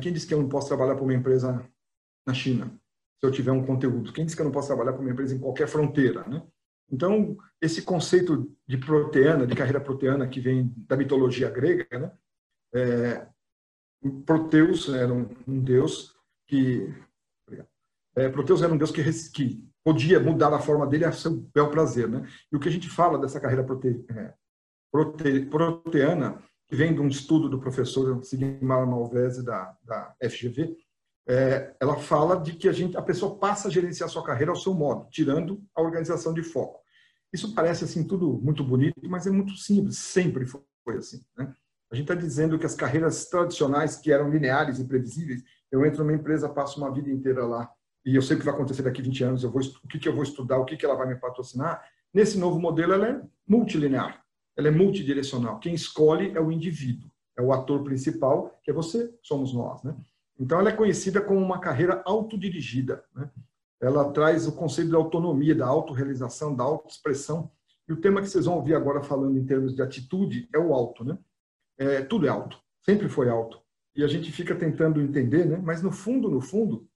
[0.00, 1.64] Quem disse que eu não posso trabalhar para uma empresa
[2.26, 2.66] na China,
[3.20, 4.12] se eu tiver um conteúdo?
[4.12, 6.26] Quem disse que eu não posso trabalhar para uma empresa em qualquer fronteira?
[6.26, 6.42] Né?
[6.90, 12.12] Então, esse conceito de proteana, de carreira proteana, que vem da mitologia grega, né?
[12.74, 13.26] É,
[14.24, 16.14] Proteus era um, um deus
[16.46, 16.94] que.
[18.14, 21.70] É, Proteus era um deus que, que, podia mudar a forma dele a seu bel
[21.70, 22.08] prazer.
[22.08, 22.26] Né?
[22.50, 24.34] E o que a gente fala dessa carreira prote, é,
[24.90, 30.76] prote, proteana que vem de um estudo do professor Sigmar Malvese da, da FGV,
[31.28, 34.56] é, ela fala de que a, gente, a pessoa passa a gerenciar sua carreira ao
[34.56, 36.80] seu modo, tirando a organização de foco.
[37.32, 40.62] Isso parece assim tudo muito bonito, mas é muito simples, sempre foi
[40.96, 41.24] assim.
[41.36, 41.52] Né?
[41.90, 46.04] A gente está dizendo que as carreiras tradicionais, que eram lineares e previsíveis, eu entro
[46.04, 47.70] numa empresa, passo uma vida inteira lá,
[48.04, 49.98] e eu sei o que vai acontecer daqui a 20 anos, eu vou, o que,
[49.98, 51.84] que eu vou estudar, o que, que ela vai me patrocinar.
[52.14, 54.25] Nesse novo modelo, ela é multilinear
[54.56, 55.58] ela é multidirecional.
[55.58, 59.82] Quem escolhe é o indivíduo, é o ator principal, que é você, somos nós.
[59.82, 59.94] Né?
[60.38, 63.04] Então, ela é conhecida como uma carreira autodirigida.
[63.14, 63.30] Né?
[63.80, 67.50] Ela traz o conceito da autonomia, da autorrealização, da autoexpressão.
[67.88, 70.72] E o tema que vocês vão ouvir agora falando em termos de atitude é o
[70.72, 71.04] alto.
[71.04, 71.18] Né?
[71.78, 73.60] É, tudo é alto, sempre foi alto.
[73.94, 75.60] E a gente fica tentando entender, né?
[75.62, 76.88] mas no fundo, no fundo,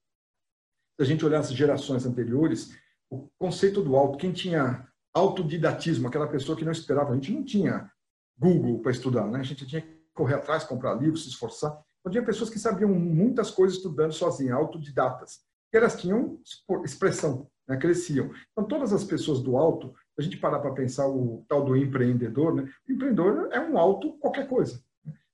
[0.95, 2.75] se a gente olhar as gerações anteriores,
[3.09, 7.43] o conceito do auto, quem tinha autodidatismo, aquela pessoa que não esperava, a gente não
[7.43, 7.89] tinha
[8.37, 9.39] Google para estudar, né?
[9.39, 11.71] A gente tinha que correr atrás, comprar livros, se esforçar.
[11.99, 15.41] Então, tinha pessoas que sabiam muitas coisas estudando sozinhas, autodidatas.
[15.73, 16.39] E elas tinham
[16.83, 17.77] expressão, né?
[17.77, 18.31] cresciam.
[18.51, 22.55] Então, todas as pessoas do alto, a gente parar para pensar o tal do empreendedor,
[22.55, 22.69] né?
[22.87, 24.83] o empreendedor é um alto qualquer coisa.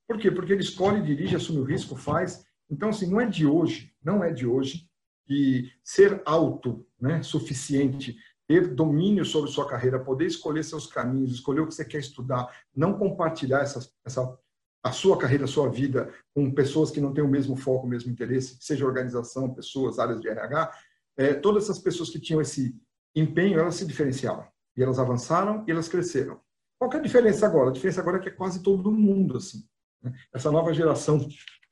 [0.07, 0.29] Por quê?
[0.29, 2.45] Porque ele escolhe, dirige, assume o risco, faz.
[2.69, 4.87] Então, assim, não é de hoje, não é de hoje
[5.25, 11.61] que ser auto, né, suficiente, ter domínio sobre sua carreira, poder escolher seus caminhos, escolher
[11.61, 14.37] o que você quer estudar, não compartilhar essa, essa
[14.83, 17.89] a sua carreira, a sua vida com pessoas que não têm o mesmo foco, o
[17.89, 20.71] mesmo interesse, seja organização, pessoas, áreas de RH,
[21.17, 22.75] é, todas essas pessoas que tinham esse
[23.15, 24.47] empenho, elas se diferenciaram.
[24.77, 26.39] E elas avançaram e elas cresceram.
[26.79, 27.69] Qual é a diferença agora?
[27.69, 29.67] A diferença agora é que é quase todo mundo assim.
[30.01, 30.13] Né?
[30.31, 31.17] Essa nova geração,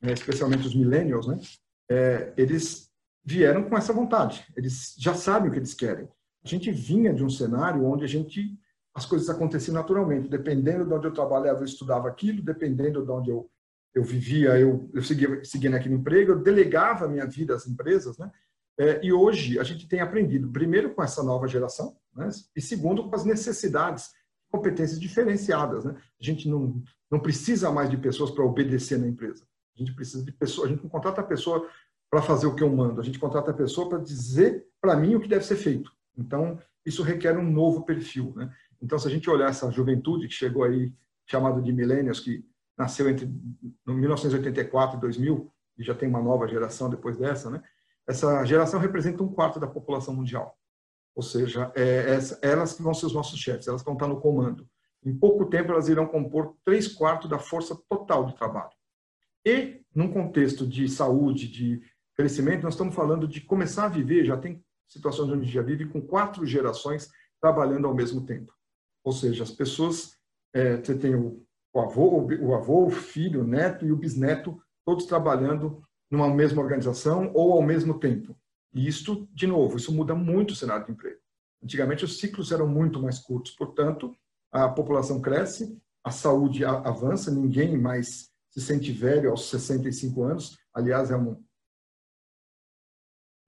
[0.01, 1.39] né, especialmente os millennials, né,
[1.89, 2.89] é, eles
[3.23, 4.45] vieram com essa vontade.
[4.57, 6.09] Eles já sabem o que eles querem.
[6.45, 8.55] A gente vinha de um cenário onde a gente
[8.93, 10.29] as coisas aconteciam naturalmente.
[10.29, 12.41] Dependendo de onde eu trabalhava, eu estudava aquilo.
[12.41, 13.49] Dependendo de onde eu,
[13.93, 16.31] eu vivia, eu, eu seguia, seguia naquele emprego.
[16.31, 18.31] Eu delegava a minha vida às empresas, né?
[18.77, 22.27] É, e hoje a gente tem aprendido, primeiro com essa nova geração, né?
[22.53, 24.10] e segundo com as necessidades,
[24.51, 25.86] competências diferenciadas.
[25.86, 25.95] Né?
[26.19, 29.45] A gente não, não precisa mais de pessoas para obedecer na empresa.
[29.75, 31.69] A gente precisa de pessoas, a gente não contrata a pessoa
[32.12, 35.15] para fazer o que eu mando, a gente contrata a pessoa para dizer para mim
[35.15, 35.94] o que deve ser feito.
[36.17, 38.34] Então, isso requer um novo perfil.
[38.36, 38.54] Né?
[38.82, 40.93] Então, se a gente olhar essa juventude que chegou aí,
[41.25, 42.45] chamada de millennials, que
[42.78, 43.30] nasceu entre
[43.86, 47.63] 1984 e 2000, e já tem uma nova geração depois dessa, né?
[48.08, 50.58] essa geração representa um quarto da população mundial.
[51.15, 54.19] Ou seja, é, é, elas que vão ser os nossos chefes, elas vão estar no
[54.19, 54.67] comando.
[55.04, 58.71] Em pouco tempo, elas irão compor três quartos da força total de trabalho.
[59.45, 61.82] E, num contexto de saúde, de
[62.15, 65.86] crescimento, nós estamos falando de começar a viver, já tem situações onde a gente vive
[65.86, 67.10] com quatro gerações
[67.41, 68.54] trabalhando ao mesmo tempo.
[69.04, 70.17] Ou seja, as pessoas,
[70.54, 74.60] é, você tem o, o, avô, o avô, o filho, o neto e o bisneto,
[74.86, 78.36] todos trabalhando numa mesma organização ou ao mesmo tempo.
[78.74, 81.19] E isto, de novo, isso muda muito o cenário de emprego.
[81.63, 84.15] Antigamente os ciclos eram muito mais curtos, portanto,
[84.52, 90.58] a população cresce, a saúde avança, ninguém mais se sente velho aos 65 anos.
[90.74, 91.43] Aliás, é um,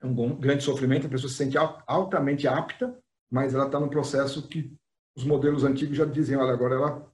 [0.02, 2.98] é um grande sofrimento, a pessoa se sente altamente apta,
[3.32, 4.72] mas ela está no processo que
[5.16, 7.12] os modelos antigos já diziam, olha, agora ela,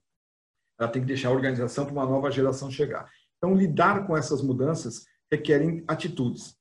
[0.79, 3.09] ela tem que deixar a organização para uma nova geração chegar.
[3.37, 6.55] Então, lidar com essas mudanças requerem atitudes.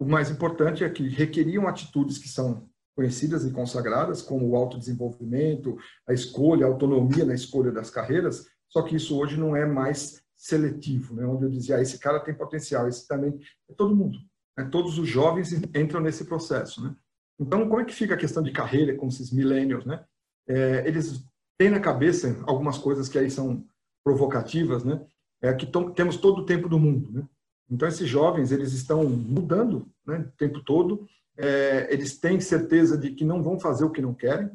[0.00, 5.78] O mais importante é que requeriam atitudes que são conhecidas e consagradas, como o autodesenvolvimento,
[6.06, 10.20] a escolha, a autonomia na escolha das carreiras, só que isso hoje não é mais
[10.36, 11.24] seletivo, né?
[11.24, 13.38] onde eu dizia, ah, esse cara tem potencial, esse também,
[13.68, 14.18] é todo mundo?
[14.64, 16.82] Todos os jovens entram nesse processo.
[16.82, 16.94] Né?
[17.38, 19.84] Então, como é que fica a questão de carreira com esses millennials?
[19.84, 20.04] Né?
[20.48, 21.24] É, eles
[21.58, 23.64] têm na cabeça algumas coisas que aí são
[24.04, 25.04] provocativas, né?
[25.40, 27.28] É que temos todo o tempo do mundo, né?
[27.70, 33.10] Então, esses jovens, eles estão mudando né, o tempo todo, é, eles têm certeza de
[33.10, 34.50] que não vão fazer o que não querem.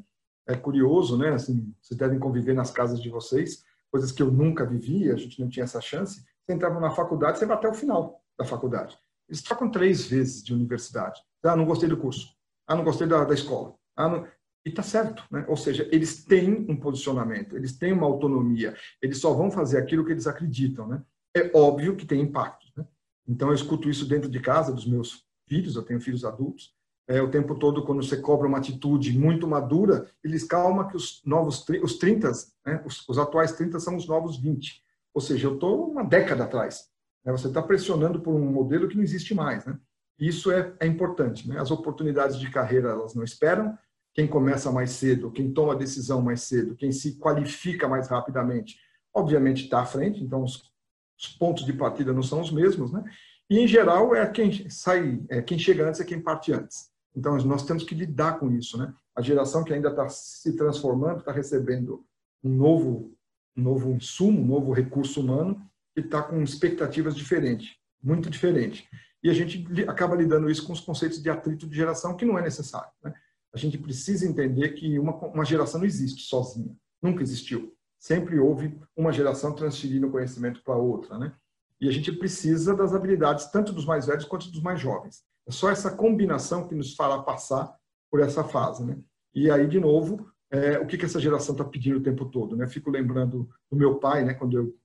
[0.47, 1.29] É curioso, né?
[1.29, 5.39] Assim, vocês devem conviver nas casas de vocês, coisas que eu nunca vivi, a gente
[5.39, 6.25] não tinha essa chance.
[6.43, 8.97] Você entrava na faculdade, você vai até o final da faculdade.
[9.33, 11.19] Eles trocam três vezes de universidade.
[11.41, 12.35] Ah, não gostei do curso.
[12.67, 13.73] Ah, não gostei da, da escola.
[13.95, 14.27] Ah, não...
[14.63, 15.43] E está certo, né?
[15.47, 20.05] Ou seja, eles têm um posicionamento, eles têm uma autonomia, eles só vão fazer aquilo
[20.05, 21.03] que eles acreditam, né?
[21.35, 22.85] É óbvio que tem impacto, né?
[23.27, 26.73] Então eu escuto isso dentro de casa dos meus filhos, eu tenho filhos adultos,
[27.07, 31.21] é, o tempo todo, quando você cobra uma atitude muito madura, eles calma que os
[31.25, 32.31] novos, os 30,
[32.65, 34.81] né, os, os, atuais 30 são os novos 20.
[35.13, 36.92] Ou seja, eu estou uma década atrás.
[37.25, 39.65] Né, você está pressionando por um modelo que não existe mais.
[39.65, 39.77] Né?
[40.19, 41.47] Isso é, é importante.
[41.47, 41.59] Né?
[41.59, 43.77] As oportunidades de carreira, elas não esperam.
[44.13, 48.77] Quem começa mais cedo, quem toma a decisão mais cedo, quem se qualifica mais rapidamente,
[49.13, 50.23] obviamente está à frente.
[50.23, 50.71] Então, os,
[51.17, 52.91] os pontos de partida não são os mesmos.
[52.91, 53.03] Né?
[53.49, 56.91] E, em geral, é quem sai, é quem chega antes é quem parte antes.
[57.15, 58.77] Então, nós temos que lidar com isso.
[58.77, 58.93] Né?
[59.15, 62.05] A geração que ainda está se transformando, está recebendo
[62.43, 63.15] um novo,
[63.57, 65.59] um novo insumo, um novo recurso humano,
[65.93, 68.85] que está com expectativas diferentes, muito diferentes.
[69.23, 72.37] E a gente acaba lidando isso com os conceitos de atrito de geração, que não
[72.37, 72.91] é necessário.
[73.01, 73.13] Né?
[73.53, 77.73] A gente precisa entender que uma, uma geração não existe sozinha, nunca existiu.
[77.97, 81.17] Sempre houve uma geração transferindo conhecimento para outra.
[81.17, 81.33] Né?
[81.79, 85.23] E a gente precisa das habilidades tanto dos mais velhos quanto dos mais jovens.
[85.47, 87.73] É só essa combinação que nos fará passar
[88.11, 88.83] por essa fase.
[88.83, 88.97] Né?
[89.33, 92.57] E aí, de novo, é, o que, que essa geração está pedindo o tempo todo?
[92.57, 92.67] Né?
[92.67, 94.75] Fico lembrando do meu pai, né, quando eu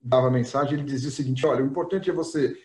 [0.00, 2.56] dava mensagem, ele dizia o seguinte: olha, o importante é você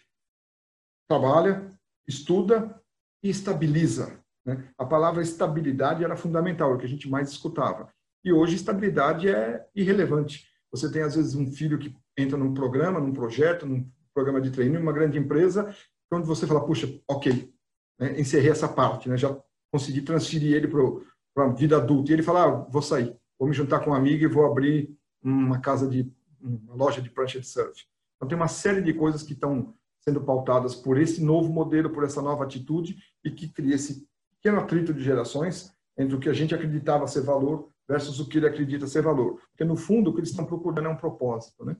[1.08, 1.70] trabalha,
[2.08, 2.82] estuda
[3.24, 4.20] e estabiliza.
[4.46, 4.68] Né?
[4.78, 7.92] A palavra estabilidade era fundamental, é o que a gente mais escutava.
[8.24, 10.48] E hoje estabilidade é irrelevante.
[10.72, 14.50] Você tem, às vezes, um filho que entra num programa, num projeto, num programa de
[14.50, 15.76] treino, uma grande empresa,
[16.12, 17.54] onde você fala, puxa, ok,
[18.00, 18.20] né?
[18.20, 19.18] encerrei essa parte, né?
[19.18, 19.38] já
[19.72, 22.12] consegui transferir ele para a vida adulta.
[22.12, 24.96] E ele fala, ah, vou sair, vou me juntar com um amigo e vou abrir
[25.22, 26.12] uma casa de
[26.46, 27.86] uma loja de prancha de surf.
[28.16, 32.04] Então tem uma série de coisas que estão sendo pautadas por esse novo modelo, por
[32.04, 36.34] essa nova atitude e que cria esse pequeno atrito de gerações entre o que a
[36.34, 39.40] gente acreditava ser valor versus o que ele acredita ser valor.
[39.50, 41.76] Porque no fundo o que eles estão procurando é um propósito, né?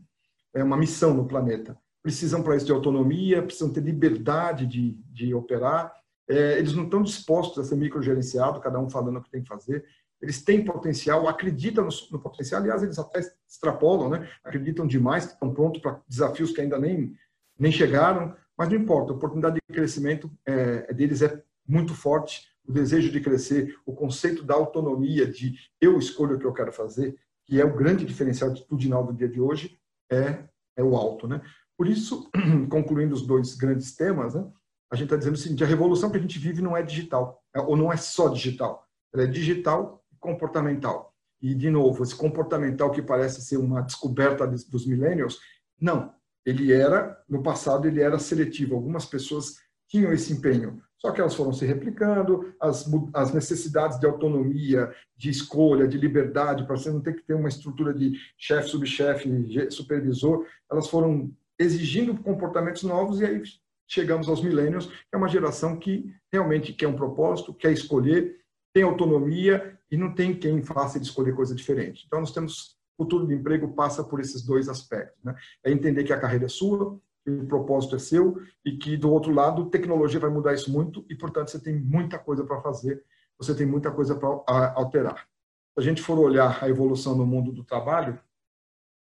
[0.54, 1.78] É uma missão no planeta.
[2.02, 5.94] Precisam para isso de autonomia, precisam ter liberdade de, de operar.
[6.28, 9.50] É, eles não estão dispostos a ser microgerenciado, cada um falando o que tem que
[9.50, 9.86] fazer
[10.26, 14.28] eles têm potencial, acreditam no, no, potencial, aliás, eles até extrapolam, né?
[14.44, 17.16] acreditam demais, estão prontos para desafios que ainda nem,
[17.60, 22.72] nem chegaram, mas não importa, a oportunidade de crescimento é, deles é muito forte, o
[22.72, 27.16] desejo de crescer, o conceito da autonomia, de eu escolho o que eu quero fazer,
[27.46, 29.78] que é o grande diferencial atitudinal do dia de hoje,
[30.12, 30.44] é,
[30.76, 31.28] é o alto.
[31.28, 31.40] Né?
[31.78, 32.32] Por isso,
[32.72, 34.44] concluindo os dois grandes temas, né,
[34.92, 37.44] a gente está dizendo o seguinte, a revolução que a gente vive não é digital,
[37.54, 41.14] é, ou não é só digital, ela é digital comportamental.
[41.42, 45.40] E, de novo, esse comportamental que parece ser uma descoberta dos millennials,
[45.80, 46.14] não.
[46.46, 48.76] Ele era, no passado, ele era seletivo.
[48.76, 49.56] Algumas pessoas
[49.88, 55.30] tinham esse empenho, só que elas foram se replicando, as, as necessidades de autonomia, de
[55.30, 59.30] escolha, de liberdade, para você não ter que ter uma estrutura de chefe, subchefe,
[59.70, 63.44] supervisor, elas foram exigindo comportamentos novos e aí
[63.88, 68.38] chegamos aos millennials, que é uma geração que realmente quer um propósito, quer escolher,
[68.74, 72.04] tem autonomia e não tem quem faça ele escolher coisa diferente.
[72.06, 75.22] Então, nós temos o futuro do emprego passa por esses dois aspectos.
[75.24, 75.36] Né?
[75.64, 79.12] É entender que a carreira é sua, que o propósito é seu e que, do
[79.12, 83.04] outro lado, tecnologia vai mudar isso muito e, portanto, você tem muita coisa para fazer,
[83.38, 85.28] você tem muita coisa para alterar.
[85.74, 88.18] Se a gente for olhar a evolução no mundo do trabalho,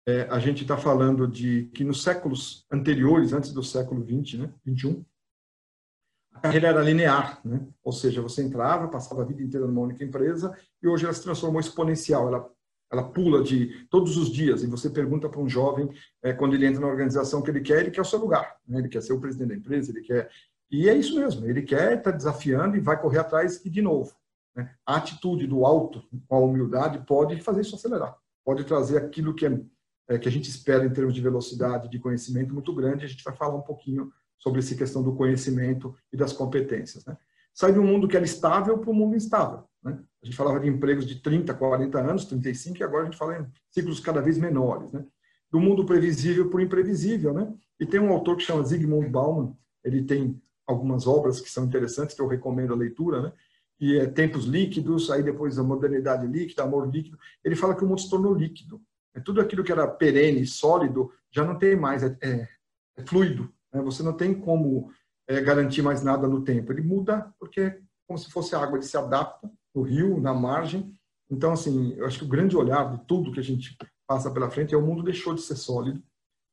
[0.08, 4.54] é, a gente está falando de que nos séculos anteriores, antes do século 20, né,
[4.66, 5.04] 21,
[6.34, 7.62] a carreira era linear, né?
[7.84, 11.22] ou seja, você entrava, passava a vida inteira numa única empresa e hoje ela se
[11.22, 12.50] transformou exponencial, ela,
[12.92, 15.90] ela pula de todos os dias e você pergunta para um jovem,
[16.24, 18.80] é, quando ele entra na organização que ele quer, ele quer o seu lugar, né?
[18.80, 20.30] ele quer ser o presidente da empresa, ele quer...
[20.72, 23.82] E é isso mesmo, ele quer estar tá desafiando e vai correr atrás e de
[23.82, 24.16] novo.
[24.56, 24.74] Né?
[24.86, 28.16] A atitude do alto, com a humildade, pode fazer isso acelerar,
[28.46, 29.62] pode trazer aquilo que, é,
[30.08, 33.24] é, que a gente espera em termos de velocidade, de conhecimento muito grande, a gente
[33.24, 37.06] vai falar um pouquinho sobre essa questão do conhecimento e das competências.
[37.06, 37.16] Né?
[37.54, 39.64] Sai de um mundo que era estável para um mundo instável.
[39.84, 40.00] Né?
[40.22, 43.40] A gente falava de empregos de 30, 40 anos, 35, e agora a gente fala
[43.40, 44.92] em ciclos cada vez menores.
[44.92, 45.06] Né?
[45.52, 47.34] Do mundo previsível para o imprevisível.
[47.34, 47.54] Né?
[47.80, 52.16] E tem um autor que chama Zygmunt Bauman, ele tem algumas obras que são interessantes,
[52.16, 53.34] que eu recomendo a leitura, né?
[53.80, 57.18] e é Tempos Líquidos, aí depois a Modernidade Líquida, Amor Líquido.
[57.44, 58.82] Ele fala que o mundo se tornou líquido.
[59.14, 62.48] É tudo aquilo que era perene, sólido, já não tem mais, é, é,
[62.98, 63.52] é fluido.
[63.74, 63.82] Né?
[63.82, 64.92] Você não tem como
[65.28, 66.72] é, garantir mais nada no tempo.
[66.72, 70.94] Ele muda porque é como se fosse água, ele se adapta no rio, na margem.
[71.30, 74.50] Então, assim, eu acho que o grande olhar de tudo que a gente passa pela
[74.50, 76.04] frente é o mundo deixou de ser sólido,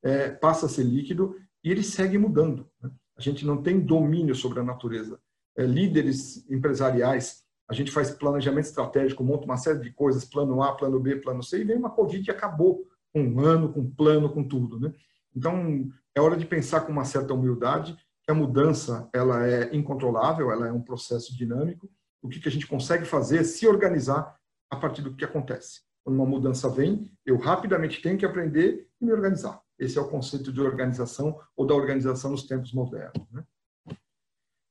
[0.05, 2.71] é, passa a ser líquido e ele segue mudando.
[2.81, 2.91] Né?
[3.17, 5.19] A gente não tem domínio sobre a natureza.
[5.57, 10.77] É, líderes empresariais, a gente faz planejamento estratégico, monta uma série de coisas, plano A,
[10.77, 14.33] plano B, plano C, e vem uma Covid e acabou com um ano, com plano,
[14.33, 14.79] com tudo.
[14.79, 14.95] Né?
[15.35, 20.51] Então, é hora de pensar com uma certa humildade que a mudança ela é incontrolável,
[20.51, 21.91] ela é um processo dinâmico.
[22.21, 24.37] O que, que a gente consegue fazer é se organizar
[24.71, 25.81] a partir do que acontece.
[26.05, 29.61] Quando uma mudança vem, eu rapidamente tenho que aprender e me organizar.
[29.79, 33.27] Esse é o conceito de organização ou da organização nos tempos modernos.
[33.31, 33.45] Né?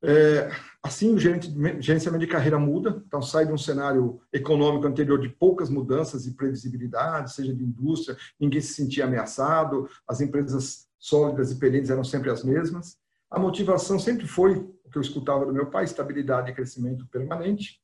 [0.04, 0.52] É,
[0.84, 5.70] assim, o gerenciamento de carreira muda, então sai de um cenário econômico anterior de poucas
[5.70, 11.90] mudanças e previsibilidade, seja de indústria, ninguém se sentia ameaçado, as empresas sólidas e perenes
[11.90, 12.98] eram sempre as mesmas.
[13.30, 17.82] A motivação sempre foi o que eu escutava do meu pai, estabilidade e crescimento permanente.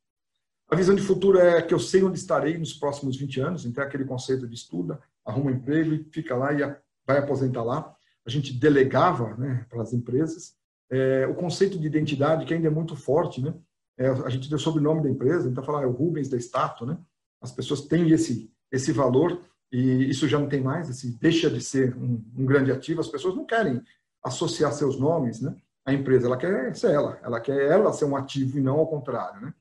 [0.70, 3.84] A visão de futuro é que eu sei onde estarei nos próximos 20 anos, então
[3.84, 6.59] é aquele conceito de estuda, arruma um emprego e fica lá e
[7.05, 7.93] vai aposentar lá.
[8.26, 10.55] A gente delegava né, para as empresas.
[10.91, 13.53] É, o conceito de identidade, que ainda é muito forte, né?
[13.97, 16.97] É, a gente deu sobrenome da empresa, então falar é o Rubens da Stato, né?
[17.41, 19.39] As pessoas têm esse esse valor
[19.71, 23.01] e isso já não tem mais, esse deixa de ser um, um grande ativo.
[23.01, 23.84] As pessoas não querem
[24.23, 25.55] associar seus nomes, né?
[25.86, 28.88] À empresa, ela quer ser ela, ela quer ela ser um ativo e não ao
[28.88, 29.53] contrário, né?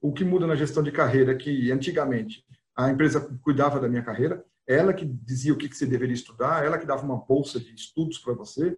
[0.00, 2.44] O que muda na gestão de carreira é que antigamente
[2.74, 6.78] a empresa cuidava da minha carreira, ela que dizia o que você deveria estudar, ela
[6.78, 8.76] que dava uma bolsa de estudos para você.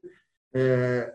[0.54, 1.14] É,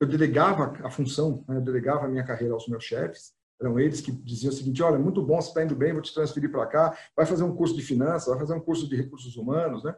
[0.00, 3.34] eu delegava a função, né, eu delegava a minha carreira aos meus chefes.
[3.60, 6.14] Eram eles que diziam o seguinte: olha, muito bom, você está indo bem, vou te
[6.14, 9.36] transferir para cá, vai fazer um curso de finanças, vai fazer um curso de recursos
[9.36, 9.94] humanos, né?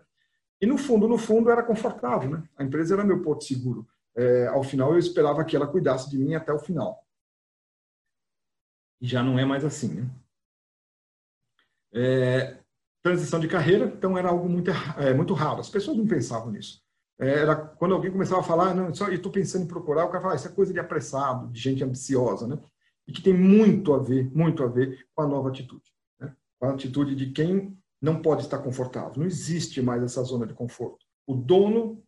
[0.60, 2.48] E no fundo, no fundo, era confortável, né?
[2.56, 3.86] A empresa era meu porto seguro.
[4.16, 7.06] É, ao final, eu esperava que ela cuidasse de mim até o final.
[9.00, 10.10] E já não é mais assim, né?
[11.94, 12.58] É,
[13.02, 15.60] transição de carreira, então era algo muito, é, muito raro.
[15.60, 16.81] As pessoas não pensavam nisso.
[17.22, 20.20] É, era quando alguém começava a falar, não, só estou pensando em procurar, o cara
[20.20, 22.58] fala, ah, isso é coisa de apressado, de gente ambiciosa, né?
[23.06, 25.84] E que tem muito a ver, muito a ver com a nova atitude,
[26.20, 26.34] né?
[26.58, 29.12] com a atitude de quem não pode estar confortável.
[29.18, 31.06] Não existe mais essa zona de conforto.
[31.24, 32.02] O dono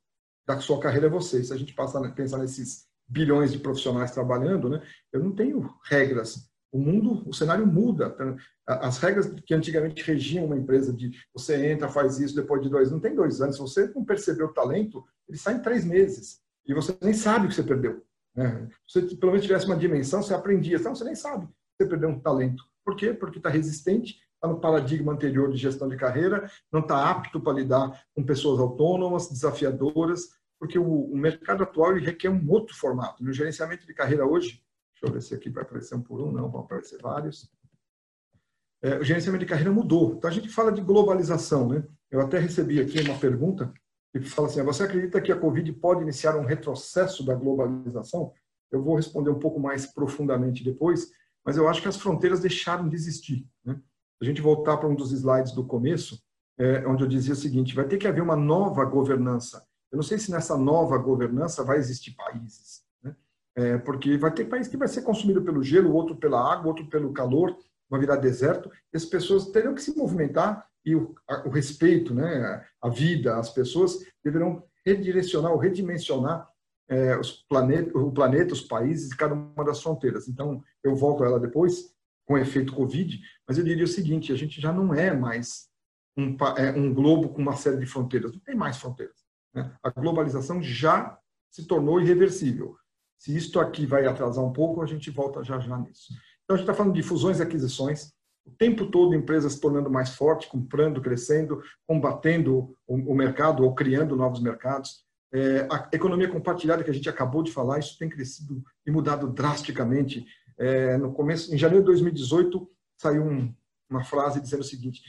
[0.44, 1.42] da sua carreira é você.
[1.44, 6.50] Se a gente passar, pensar nesses bilhões de profissionais trabalhando, né, eu não tenho regras.
[6.74, 8.16] O mundo, o cenário muda.
[8.66, 12.90] As regras que antigamente regiam uma empresa de você entra, faz isso depois de dois,
[12.90, 13.54] não tem dois anos.
[13.54, 17.46] Se você não percebeu o talento, ele sai em três meses e você nem sabe
[17.46, 18.02] o que você perdeu.
[18.34, 18.68] Né?
[18.88, 20.76] Se você pelo menos tivesse uma dimensão, você aprendia.
[20.76, 22.64] Então você nem sabe que você perdeu um talento.
[22.84, 23.14] Por quê?
[23.14, 27.54] Porque está resistente está no paradigma anterior de gestão de carreira, não está apto para
[27.54, 33.24] lidar com pessoas autônomas, desafiadoras, porque o, o mercado atual requer um outro formato.
[33.24, 34.62] No gerenciamento de carreira hoje,
[35.04, 37.50] deixa eu ver se aqui vai aparecer um por um, não, vão aparecer vários.
[38.82, 40.14] É, o gerenciamento de carreira mudou.
[40.16, 41.84] Então a gente fala de globalização, né?
[42.10, 43.72] Eu até recebi aqui uma pergunta
[44.12, 48.32] que fala assim: você acredita que a Covid pode iniciar um retrocesso da globalização?
[48.70, 51.10] Eu vou responder um pouco mais profundamente depois,
[51.44, 53.46] mas eu acho que as fronteiras deixaram de existir.
[53.64, 53.80] Né?
[54.20, 56.22] a gente voltar para um dos slides do começo,
[56.58, 59.66] é, onde eu dizia o seguinte: vai ter que haver uma nova governança.
[59.90, 62.83] Eu não sei se nessa nova governança vai existir países?
[63.56, 66.86] É, porque vai ter país que vai ser consumido pelo gelo, outro pela água, outro
[66.86, 67.56] pelo calor,
[67.88, 68.70] vai virar deserto.
[68.92, 73.50] As pessoas terão que se movimentar e o, a, o respeito, né, a vida, as
[73.50, 76.48] pessoas deverão redirecionar ou redimensionar
[76.88, 77.44] é, os
[77.94, 80.28] o planeta, os países, cada uma das fronteiras.
[80.28, 81.94] Então, eu volto a ela depois
[82.26, 85.68] com efeito Covid, mas eu diria o seguinte: a gente já não é mais
[86.16, 89.16] um, é, um globo com uma série de fronteiras, não tem mais fronteiras.
[89.54, 89.74] Né?
[89.82, 91.18] A globalização já
[91.50, 92.76] se tornou irreversível.
[93.18, 96.12] Se isto aqui vai atrasar um pouco, a gente volta já já nisso.
[96.44, 98.12] Então, a gente está falando de fusões e aquisições,
[98.44, 103.74] o tempo todo empresas se tornando mais fortes, comprando, crescendo, combatendo o, o mercado ou
[103.74, 105.02] criando novos mercados.
[105.32, 109.32] É, a economia compartilhada que a gente acabou de falar, isso tem crescido e mudado
[109.32, 110.26] drasticamente.
[110.58, 113.52] É, no começo, em janeiro de 2018, saiu um,
[113.88, 115.02] uma frase dizendo o seguinte: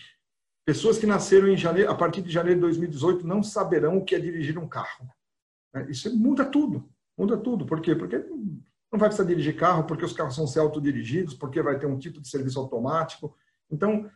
[0.66, 4.16] pessoas que nasceram em janeiro, a partir de janeiro de 2018 não saberão o que
[4.16, 5.08] é dirigir um carro.
[5.76, 7.66] É, isso muda tudo, muda tudo.
[7.66, 7.96] Por quê?
[7.96, 11.86] Porque não vai precisar dirigir carro, porque os carros são ser autodirigidos, porque vai ter
[11.86, 13.36] um tipo de serviço automático.
[13.70, 14.10] Então,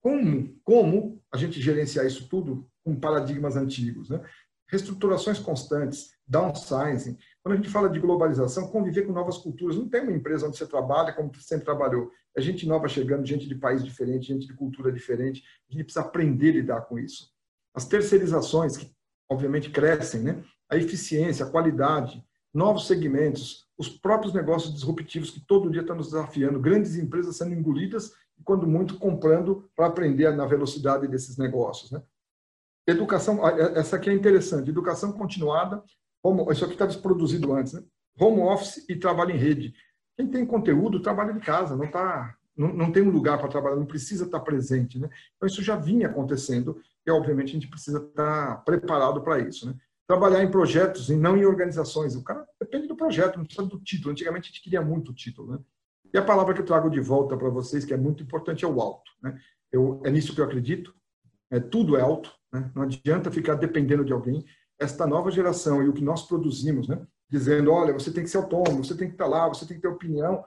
[0.00, 4.08] como, como a gente gerenciar isso tudo com paradigmas antigos?
[4.08, 4.24] Né?
[4.68, 9.76] Reestruturações constantes, downsizing, quando a gente fala de globalização, conviver com novas culturas.
[9.76, 12.10] Não tem uma empresa onde você trabalha como sempre trabalhou.
[12.36, 15.42] É gente nova chegando, gente de país diferente, gente de cultura diferente.
[15.68, 17.32] A gente precisa aprender a lidar com isso.
[17.74, 18.90] As terceirizações, que
[19.30, 20.44] obviamente crescem, né?
[20.68, 26.08] A eficiência, a qualidade, novos segmentos, os próprios negócios disruptivos que todo dia estão nos
[26.08, 31.90] desafiando, grandes empresas sendo engolidas e, quando muito, comprando para aprender na velocidade desses negócios.
[31.90, 32.02] Né?
[32.86, 35.82] Educação, essa aqui é interessante, educação continuada
[36.22, 37.82] home, isso aqui estava produzido antes, né?
[38.18, 39.74] home office e trabalho em rede.
[40.16, 43.76] Quem tem conteúdo trabalha de casa, não tá, não, não tem um lugar para trabalhar,
[43.76, 45.08] não precisa estar presente, né?
[45.36, 49.74] Então isso já vinha acontecendo e obviamente a gente precisa estar preparado para isso, né?
[50.08, 52.16] Trabalhar em projetos e não em organizações.
[52.16, 54.10] O cara depende do projeto, não precisa do título.
[54.10, 55.58] Antigamente a gente queria muito o título, né?
[56.12, 58.68] E a palavra que eu trago de volta para vocês, que é muito importante, é
[58.68, 59.10] o alto.
[59.22, 59.38] Né?
[59.70, 60.94] Eu, é nisso que eu acredito.
[61.50, 62.32] É, tudo é alto.
[62.52, 62.70] Né?
[62.74, 64.44] Não adianta ficar dependendo de alguém
[64.78, 67.06] esta nova geração e o que nós produzimos, né?
[67.28, 69.82] dizendo, olha, você tem que ser autônomo, você tem que estar lá, você tem que
[69.82, 70.42] ter opinião,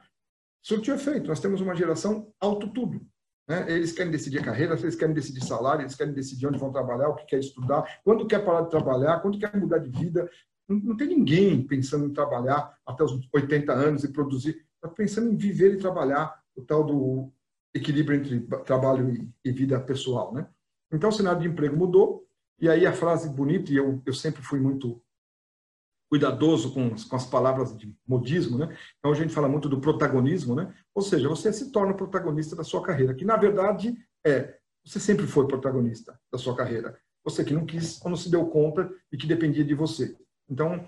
[0.63, 1.27] surtiu efeito.
[1.27, 3.05] Nós temos uma geração alto tudo.
[3.51, 3.65] Né?
[3.67, 7.15] Eles querem decidir carreira, eles querem decidir salário, eles querem decidir onde vão trabalhar, o
[7.15, 10.29] que quer estudar, quando quer parar de trabalhar, quando quer mudar de vida.
[10.69, 14.65] Não, não tem ninguém pensando em trabalhar até os 80 anos e produzir.
[14.75, 17.29] Está pensando em viver e trabalhar, o tal do
[17.73, 20.33] equilíbrio entre trabalho e, e vida pessoal.
[20.33, 20.47] Né?
[20.89, 22.25] Então, o cenário de emprego mudou,
[22.57, 25.01] e aí a frase bonita, e eu, eu sempre fui muito
[26.11, 28.77] cuidadoso com, com as palavras de modismo, né?
[28.99, 30.75] Então a gente fala muito do protagonismo, né?
[30.93, 33.95] Ou seja, você se torna protagonista da sua carreira, que na verdade
[34.27, 36.99] é, você sempre foi protagonista da sua carreira.
[37.23, 40.17] Você que não quis ou não se deu conta e que dependia de você.
[40.49, 40.85] Então,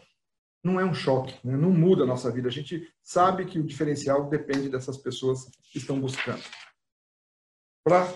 [0.62, 1.56] não é um choque, né?
[1.56, 2.50] não muda a nossa vida.
[2.50, 6.44] A gente sabe que o diferencial depende dessas pessoas que estão buscando.
[7.86, 8.12] Para,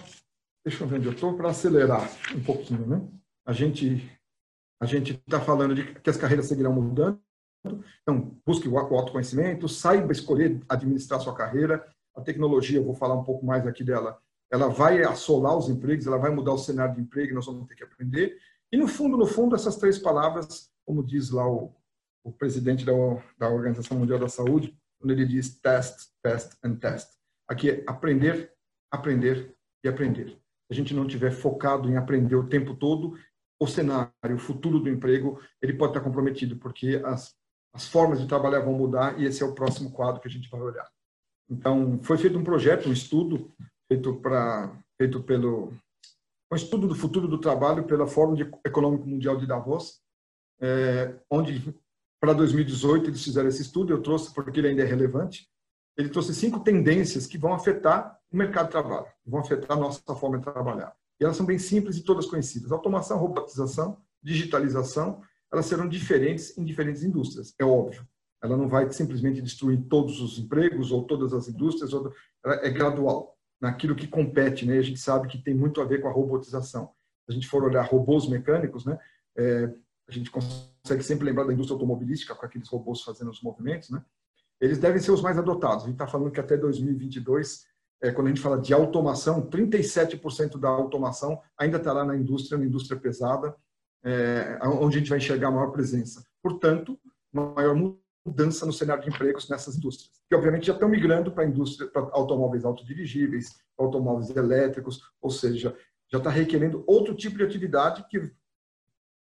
[0.66, 3.08] deixa eu ver onde eu estou, para acelerar um pouquinho, né?
[3.46, 4.10] a gente
[4.80, 7.20] a gente está falando de que as carreiras seguirão mudando.
[8.02, 11.86] Então, busque o autoconhecimento, saiba escolher administrar sua carreira.
[12.16, 14.18] A tecnologia, eu vou falar um pouco mais aqui dela,
[14.52, 17.76] ela vai assolar os empregos, ela vai mudar o cenário de emprego, nós vamos ter
[17.76, 18.38] que aprender.
[18.72, 21.76] E no fundo, no fundo, essas três palavras, como diz lá o,
[22.24, 22.94] o presidente da,
[23.38, 27.10] da Organização Mundial da Saúde, quando ele diz test, test and test.
[27.48, 28.52] Aqui é aprender,
[28.92, 30.30] aprender e aprender.
[30.30, 33.18] Se a gente não tiver focado em aprender o tempo todo,
[33.60, 37.36] o cenário, o futuro do emprego, ele pode estar comprometido, porque as,
[37.74, 40.50] as formas de trabalhar vão mudar e esse é o próximo quadro que a gente
[40.50, 40.88] vai olhar.
[41.50, 43.52] Então, foi feito um projeto, um estudo,
[43.88, 45.74] feito, pra, feito pelo
[46.52, 48.36] um estudo do futuro do trabalho pela Fórum
[48.66, 50.00] Econômico Mundial de Davos,
[50.62, 51.76] é, onde
[52.22, 55.48] para 2018 eles fizeram esse estudo, eu trouxe porque ele ainda é relevante.
[55.98, 60.16] Ele trouxe cinco tendências que vão afetar o mercado de trabalho, vão afetar a nossa
[60.16, 60.96] forma de trabalhar.
[61.20, 62.72] E elas são bem simples e todas conhecidas.
[62.72, 68.08] Automação, robotização, digitalização, elas serão diferentes em diferentes indústrias, é óbvio.
[68.42, 71.92] Ela não vai simplesmente destruir todos os empregos ou todas as indústrias,
[72.62, 74.78] é gradual naquilo que compete, né?
[74.78, 76.92] A gente sabe que tem muito a ver com a robotização.
[77.26, 79.00] Se a gente for olhar robôs mecânicos, né?
[79.36, 79.74] É,
[80.08, 84.04] a gente consegue sempre lembrar da indústria automobilística com aqueles robôs fazendo os movimentos, né?
[84.62, 85.84] Eles devem ser os mais adotados.
[85.84, 87.66] A gente está falando que até 2022,
[88.02, 92.66] é, quando a gente fala de automação, 37% da automação ainda estará na indústria, na
[92.66, 93.56] indústria pesada,
[94.04, 96.24] é, onde a gente vai enxergar a maior presença.
[96.42, 97.00] Portanto,
[97.34, 97.76] maior
[98.26, 102.02] mudança no cenário de empregos nessas indústrias, que obviamente já estão migrando para indústria, para
[102.12, 105.76] automóveis autodirigíveis, automóveis elétricos, ou seja,
[106.12, 108.32] já está requerendo outro tipo de atividade que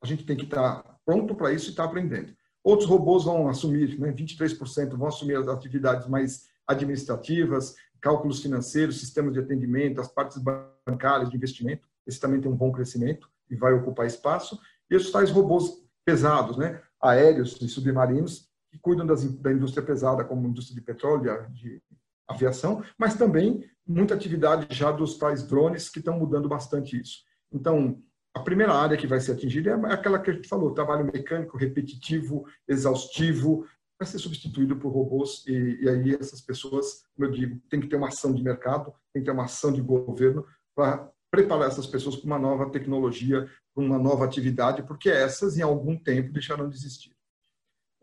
[0.02, 2.34] a gente tem que estar tá pronto para isso e estar tá aprendendo.
[2.64, 9.34] Outros robôs vão assumir, né, 23% vão assumir as atividades mais administrativas, cálculos financeiros, sistemas
[9.34, 10.42] de atendimento, as partes
[10.86, 11.88] bancárias de investimento.
[12.06, 14.60] Esse também tem um bom crescimento e vai ocupar espaço.
[14.90, 20.24] E esses tais robôs pesados, né, aéreos e submarinos, que cuidam das, da indústria pesada,
[20.24, 21.82] como a indústria de petróleo, de
[22.28, 27.24] aviação, mas também muita atividade já dos tais drones que estão mudando bastante isso.
[27.52, 28.02] Então,
[28.34, 31.58] a primeira área que vai ser atingida é aquela que a gente falou, trabalho mecânico,
[31.58, 33.68] repetitivo, exaustivo,
[34.02, 37.88] vai ser substituído por robôs e, e aí essas pessoas, como eu digo, tem que
[37.88, 40.46] ter uma ação de mercado, tem que ter uma ação de governo
[40.76, 45.62] para preparar essas pessoas para uma nova tecnologia, para uma nova atividade, porque essas, em
[45.62, 47.16] algum tempo, deixarão de existir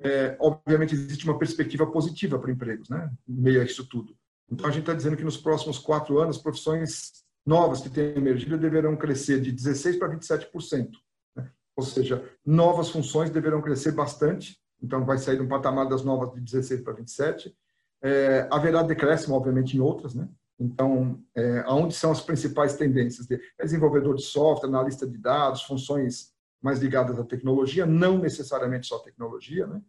[0.00, 4.16] é, obviamente existe uma perspectiva positiva para empregos, né, meio a isso tudo.
[4.50, 8.56] Então, a gente está dizendo que nos próximos quatro anos, profissões novas que têm emergido
[8.56, 10.90] deverão crescer de 16% para 27%.
[11.36, 11.50] Né?
[11.76, 16.32] Ou seja, novas funções deverão crescer bastante, então vai sair de um patamar das novas
[16.32, 17.52] de 16% para 27%.
[18.00, 20.28] É, haverá decréscimo, obviamente, em outras, né?
[20.58, 23.26] Então, é, aonde são as principais tendências?
[23.26, 28.86] De, é desenvolvedor de software, analista de dados, funções mais ligadas à tecnologia, não necessariamente
[28.86, 29.80] só tecnologia, né?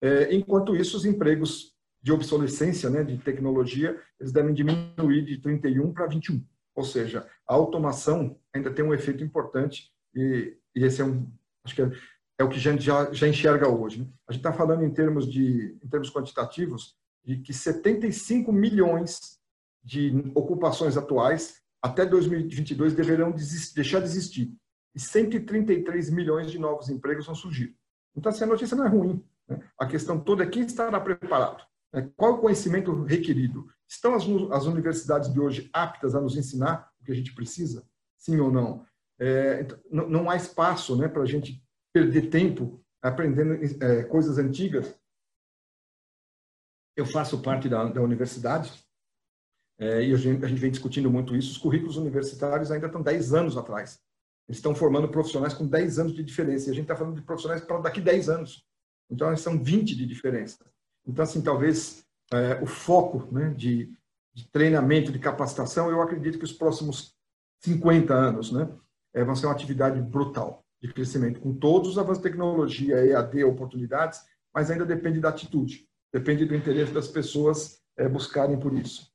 [0.00, 5.92] É, enquanto isso, os empregos de obsolescência, né, de tecnologia, eles devem diminuir de 31
[5.92, 6.44] para 21.
[6.74, 11.28] Ou seja, a automação ainda tem um efeito importante e, e esse é um,
[11.64, 11.90] acho que é,
[12.38, 14.00] é o que a gente já, já enxerga hoje.
[14.00, 14.06] Né?
[14.28, 19.38] A gente está falando em termos de, em termos quantitativos, de que 75 milhões
[19.82, 24.52] de ocupações atuais até 2022 deverão desistir, deixar de existir
[24.94, 27.76] e 133 milhões de novos empregos vão surgir.
[28.16, 29.24] Então, assim, a notícia não é ruim.
[29.48, 29.60] Né?
[29.78, 31.64] A questão toda é quem estará preparado.
[31.92, 32.10] Né?
[32.16, 33.68] Qual o conhecimento requerido?
[33.86, 37.86] Estão as, as, universidades de hoje aptas a nos ensinar o que a gente precisa?
[38.16, 38.84] Sim ou não?
[39.18, 41.62] É, então, não, não, há espaço né, para a gente
[41.92, 44.98] perder tempo aprendendo é, coisas antigas.
[46.96, 48.72] Eu faço parte da, da universidade
[49.78, 51.52] é, e a gente, a gente vem discutindo muito isso.
[51.52, 54.00] Os currículos universitários ainda estão 10 anos atrás.
[54.48, 56.68] Eles estão formando profissionais com 10 anos de diferença.
[56.68, 58.64] E a gente está falando de profissionais para daqui 10 anos.
[59.10, 60.58] Então, são 20 de diferença.
[61.06, 63.92] Então, assim, talvez é, o foco né, de,
[64.34, 67.14] de, treinamento, de capacitação, eu acredito que os próximos
[67.62, 68.68] 50 anos né,
[69.14, 73.44] é, vão ser uma atividade brutal de crescimento, com todos os avanços de tecnologia, EAD,
[73.44, 74.20] oportunidades,
[74.54, 79.10] mas ainda depende da atitude, depende do interesse das pessoas é, buscarem por isso.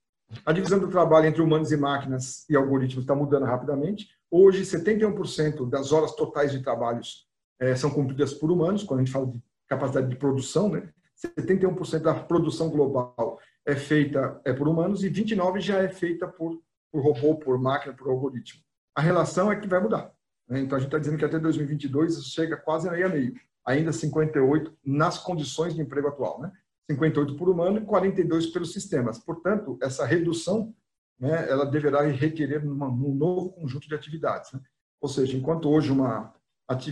[0.45, 4.09] A divisão do trabalho entre humanos e máquinas e algoritmos está mudando rapidamente.
[4.31, 7.27] Hoje, 71% das horas totais de trabalhos
[7.59, 10.89] é, são cumpridas por humanos, quando a gente fala de capacidade de produção, né?
[11.23, 16.59] 71% da produção global é feita é por humanos e 29% já é feita por,
[16.91, 18.61] por robô, por máquina, por algoritmo.
[18.95, 20.12] A relação é que vai mudar.
[20.47, 20.61] Né?
[20.61, 23.33] Então, a gente está dizendo que até 2022 isso chega quase meio a meio.
[23.65, 26.41] Ainda 58% nas condições de emprego atual.
[26.41, 26.51] Né?
[26.89, 29.19] 58 por humano e 42 pelos sistemas.
[29.19, 30.73] Portanto, essa redução,
[31.19, 34.51] né, ela deverá requerer uma, um novo conjunto de atividades.
[34.51, 34.59] Né?
[35.01, 36.33] Ou seja, enquanto hoje uma,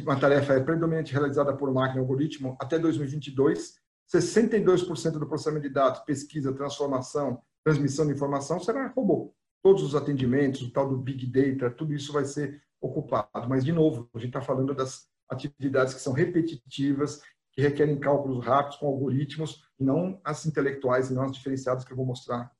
[0.04, 3.76] uma tarefa é predominante realizada por máquina e algoritmo, até 2022,
[4.14, 9.34] 62% do processamento de dados, pesquisa, transformação, transmissão de informação será robô.
[9.64, 13.48] Todos os atendimentos, o tal do Big Data, tudo isso vai ser ocupado.
[13.48, 17.22] Mas, de novo, a gente está falando das atividades que são repetitivas,
[17.54, 21.92] que requerem cálculos rápidos com algoritmos, e não as intelectuais e não as diferenciadas que
[21.92, 22.52] eu vou mostrar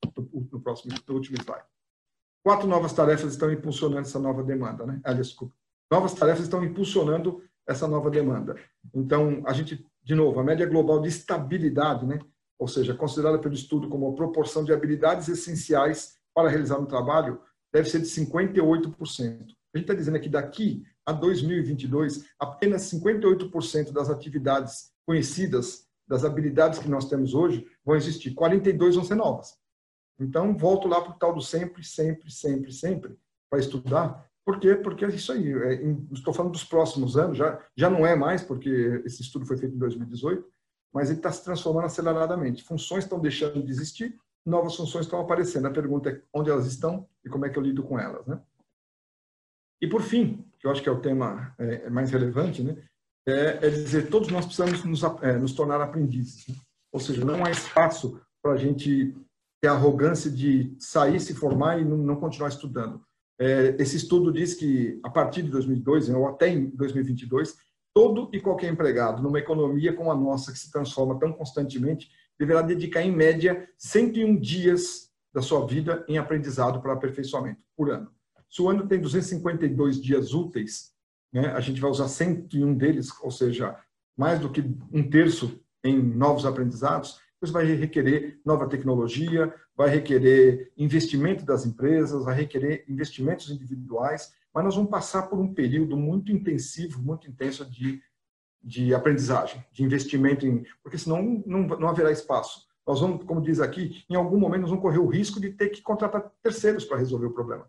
[0.52, 1.66] no, próximo, no último slide.
[2.44, 5.00] Quatro novas tarefas estão impulsionando essa nova demanda, né?
[5.04, 5.54] Ah, desculpa.
[5.92, 8.56] Novas tarefas estão impulsionando essa nova demanda.
[8.94, 12.20] Então, a gente, de novo, a média global de estabilidade, né?
[12.62, 17.42] ou seja, considerada pelo estudo como a proporção de habilidades essenciais para realizar um trabalho,
[17.74, 19.48] deve ser de 58%.
[19.74, 26.80] A gente está dizendo aqui daqui a 2022, apenas 58% das atividades conhecidas, das habilidades
[26.80, 28.34] que nós temos hoje, vão existir.
[28.34, 29.58] 42 vão ser novas.
[30.20, 33.18] Então, volto lá para o tal do sempre, sempre, sempre, sempre,
[33.50, 34.30] para estudar.
[34.46, 34.76] Por quê?
[34.76, 35.52] Porque é isso aí.
[35.52, 39.58] É, estou falando dos próximos anos, já, já não é mais, porque esse estudo foi
[39.58, 40.46] feito em 2018,
[40.94, 42.64] mas ele está se transformando aceleradamente.
[42.64, 45.68] Funções estão deixando de existir, novas funções estão aparecendo.
[45.68, 48.40] A pergunta é onde elas estão e como é que eu lido com elas, né?
[49.82, 52.78] E por fim, que eu acho que é o tema é, é mais relevante, né?
[53.28, 56.48] É, é, dizer todos nós precisamos nos, é, nos tornar aprendizes.
[56.48, 56.56] Né?
[56.92, 59.16] Ou seja, não há espaço para a gente
[59.62, 63.02] ter a arrogância de sair, se formar e não, não continuar estudando.
[63.40, 67.56] É, esse estudo diz que a partir de 2002 ou até em 2022
[67.94, 72.10] todo e qualquer empregado numa economia como a nossa que se transforma tão constantemente
[72.40, 78.12] deverá dedicar em média 101 dias da sua vida em aprendizado para aperfeiçoamento por ano.
[78.52, 80.92] Se o ano tem 252 dias úteis,
[81.32, 83.80] né, a gente vai usar 101 deles, ou seja,
[84.18, 90.70] mais do que um terço em novos aprendizados, isso vai requerer nova tecnologia, vai requerer
[90.78, 96.30] investimento das empresas, vai requerer investimentos individuais, mas nós vamos passar por um período muito
[96.30, 98.02] intensivo, muito intenso de,
[98.62, 100.66] de aprendizagem, de investimento em.
[100.84, 102.68] Porque senão não, não haverá espaço.
[102.86, 105.70] Nós vamos, como diz aqui, em algum momento nós vamos correr o risco de ter
[105.70, 107.66] que contratar terceiros para resolver o problema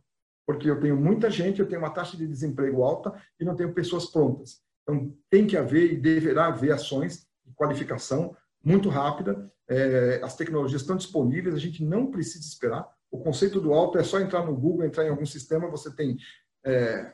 [0.46, 3.72] porque eu tenho muita gente, eu tenho uma taxa de desemprego alta e não tenho
[3.72, 4.60] pessoas prontas.
[4.82, 9.50] Então, tem que haver e deverá haver ações de qualificação muito rápida.
[9.68, 12.88] É, as tecnologias estão disponíveis, a gente não precisa esperar.
[13.10, 16.16] O conceito do alto é só entrar no Google, entrar em algum sistema, você tem
[16.64, 17.12] é,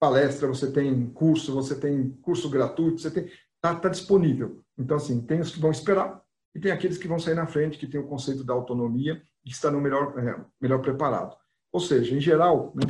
[0.00, 3.30] palestra, você tem curso, você tem curso gratuito, você tem
[3.64, 4.64] está tá disponível.
[4.76, 6.20] Então, assim, tem os que vão esperar
[6.52, 9.50] e tem aqueles que vão sair na frente, que tem o conceito da autonomia e
[9.50, 11.36] que no melhor, é, melhor preparado.
[11.72, 12.84] Ou seja, em geral, né,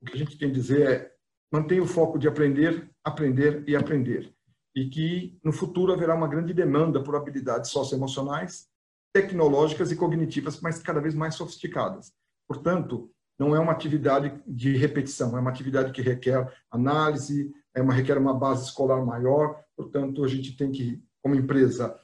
[0.00, 1.12] o que a gente tem a dizer é
[1.52, 4.32] mantenha o foco de aprender, aprender e aprender.
[4.74, 8.68] E que no futuro haverá uma grande demanda por habilidades socioemocionais,
[9.12, 12.12] tecnológicas e cognitivas, mas cada vez mais sofisticadas.
[12.46, 17.92] Portanto, não é uma atividade de repetição, é uma atividade que requer análise, é uma,
[17.92, 19.58] requer uma base escolar maior.
[19.76, 21.98] Portanto, a gente tem que, como empresa,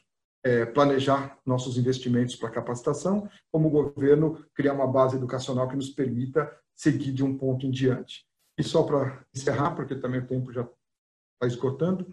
[0.47, 6.49] é, planejar nossos investimentos para capacitação, como governo, criar uma base educacional que nos permita
[6.73, 8.25] seguir de um ponto em diante.
[8.57, 12.07] E só para encerrar, porque também o tempo já está esgotando,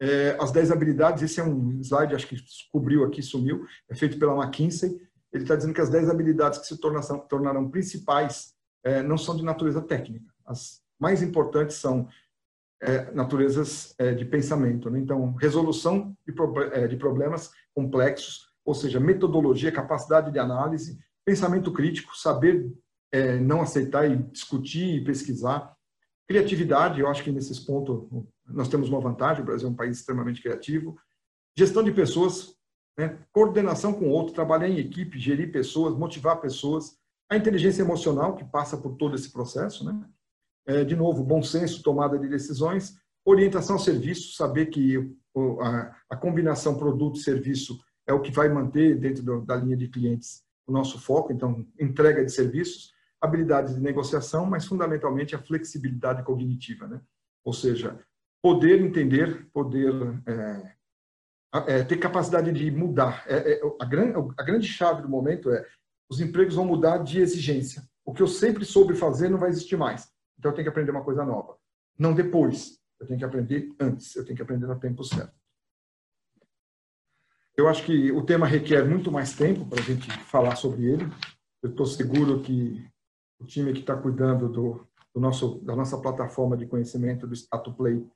[0.00, 2.36] é, as 10 habilidades, esse é um slide, acho que
[2.72, 4.98] cobriu aqui, sumiu, é feito pela McKinsey,
[5.30, 9.36] ele está dizendo que as 10 habilidades que se tornarão, tornarão principais é, não são
[9.36, 10.32] de natureza técnica.
[10.46, 12.08] As mais importantes são
[12.80, 14.90] é, naturezas é, de pensamento.
[14.90, 14.98] Né?
[14.98, 16.34] Então, resolução de,
[16.72, 22.72] é, de, problemas complexos, ou seja, metodologia, capacidade de análise, pensamento crítico, saber
[23.12, 25.76] é, não aceitar e discutir e pesquisar,
[26.26, 28.08] criatividade, eu acho que nesses pontos
[28.46, 30.96] nós temos uma vantagem, o Brasil é um país extremamente criativo,
[31.56, 32.56] gestão de pessoas,
[32.98, 33.18] né?
[33.32, 36.96] coordenação com o outro, trabalhar em equipe, gerir pessoas, motivar pessoas,
[37.30, 40.08] a inteligência emocional, que passa por todo esse processo, né?
[40.66, 45.10] é, de novo, bom senso, tomada de decisões, orientação ao serviço, saber que
[45.60, 50.44] a, a combinação produto-serviço é o que vai manter dentro do, da linha de clientes
[50.66, 56.88] o nosso foco, então, entrega de serviços, habilidades de negociação, mas fundamentalmente a flexibilidade cognitiva,
[56.88, 57.00] né?
[57.44, 57.98] Ou seja,
[58.42, 59.92] poder entender, poder
[60.26, 60.72] é,
[61.66, 63.24] é, ter capacidade de mudar.
[63.26, 65.64] É, é a, grande, a grande chave do momento é
[66.10, 67.82] os empregos vão mudar de exigência.
[68.04, 70.08] O que eu sempre soube fazer não vai existir mais.
[70.38, 71.56] Então eu tenho que aprender uma coisa nova.
[71.98, 72.78] Não depois.
[73.00, 74.14] Eu tenho que aprender antes.
[74.16, 75.34] Eu tenho que aprender no tempo certo.
[77.56, 81.04] Eu acho que o tema requer muito mais tempo para a gente falar sobre ele.
[81.62, 82.86] Eu estou seguro que
[83.40, 87.74] o time que está cuidando do, do, nosso, da nossa plataforma de conhecimento do Status
[87.74, 88.06] Play,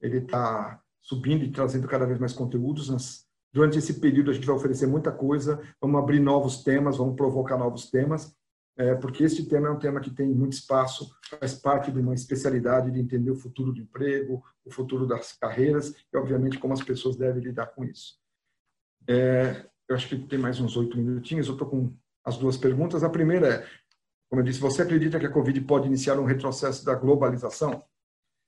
[0.00, 2.88] ele está subindo e trazendo cada vez mais conteúdos.
[2.88, 7.16] Nas, durante esse período a gente vai oferecer muita coisa, vamos abrir novos temas, vamos
[7.16, 8.34] provocar novos temas
[8.76, 12.14] é, porque este tema é um tema que tem muito espaço, faz parte de uma
[12.14, 16.82] especialidade de entender o futuro do emprego, o futuro das carreiras e, obviamente, como as
[16.82, 18.18] pessoas devem lidar com isso.
[19.08, 21.92] É, eu acho que tem mais uns oito minutinhos, eu estou com
[22.24, 23.02] as duas perguntas.
[23.02, 23.66] A primeira é,
[24.28, 27.82] como eu disse, você acredita que a Covid pode iniciar um retrocesso da globalização?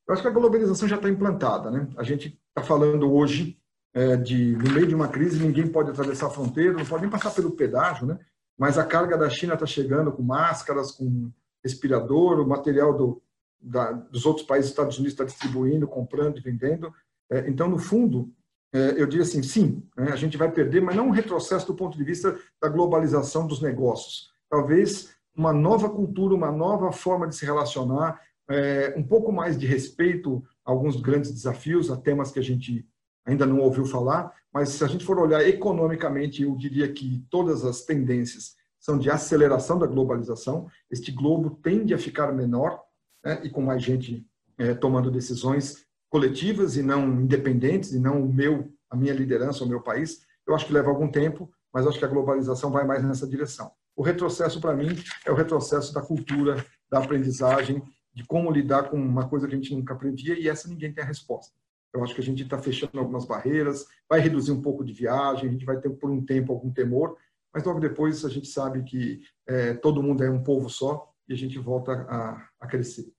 [0.06, 1.88] Eu acho que a globalização já está implantada, né?
[1.96, 3.58] A gente está falando hoje
[3.94, 7.10] é, de, no meio de uma crise, ninguém pode atravessar a fronteira, não pode nem
[7.10, 8.18] passar pelo pedágio, né?
[8.58, 11.30] Mas a carga da China está chegando com máscaras, com
[11.62, 13.22] respirador, o material do,
[13.60, 16.92] da, dos outros países, Estados Unidos está distribuindo, comprando e vendendo.
[17.30, 18.32] É, então, no fundo,
[18.72, 21.74] é, eu diria assim, sim, né, a gente vai perder, mas não um retrocesso do
[21.74, 24.30] ponto de vista da globalização dos negócios.
[24.50, 29.66] Talvez uma nova cultura, uma nova forma de se relacionar, é, um pouco mais de
[29.66, 32.86] respeito a alguns grandes desafios, a temas que a gente
[33.28, 37.64] ainda não ouviu falar, mas se a gente for olhar economicamente, eu diria que todas
[37.64, 40.66] as tendências são de aceleração da globalização.
[40.90, 42.80] Este globo tende a ficar menor
[43.22, 44.26] né, e com mais gente
[44.56, 49.68] é, tomando decisões coletivas e não independentes, e não o meu, a minha liderança, o
[49.68, 50.20] meu país.
[50.46, 53.70] Eu acho que leva algum tempo, mas acho que a globalização vai mais nessa direção.
[53.94, 54.88] O retrocesso, para mim,
[55.26, 57.82] é o retrocesso da cultura, da aprendizagem,
[58.14, 61.04] de como lidar com uma coisa que a gente nunca aprendia, e essa ninguém tem
[61.04, 61.52] a resposta.
[61.92, 65.48] Eu acho que a gente está fechando algumas barreiras, vai reduzir um pouco de viagem,
[65.48, 67.16] a gente vai ter por um tempo algum temor,
[67.52, 71.32] mas logo depois a gente sabe que é, todo mundo é um povo só e
[71.32, 73.12] a gente volta a, a crescer.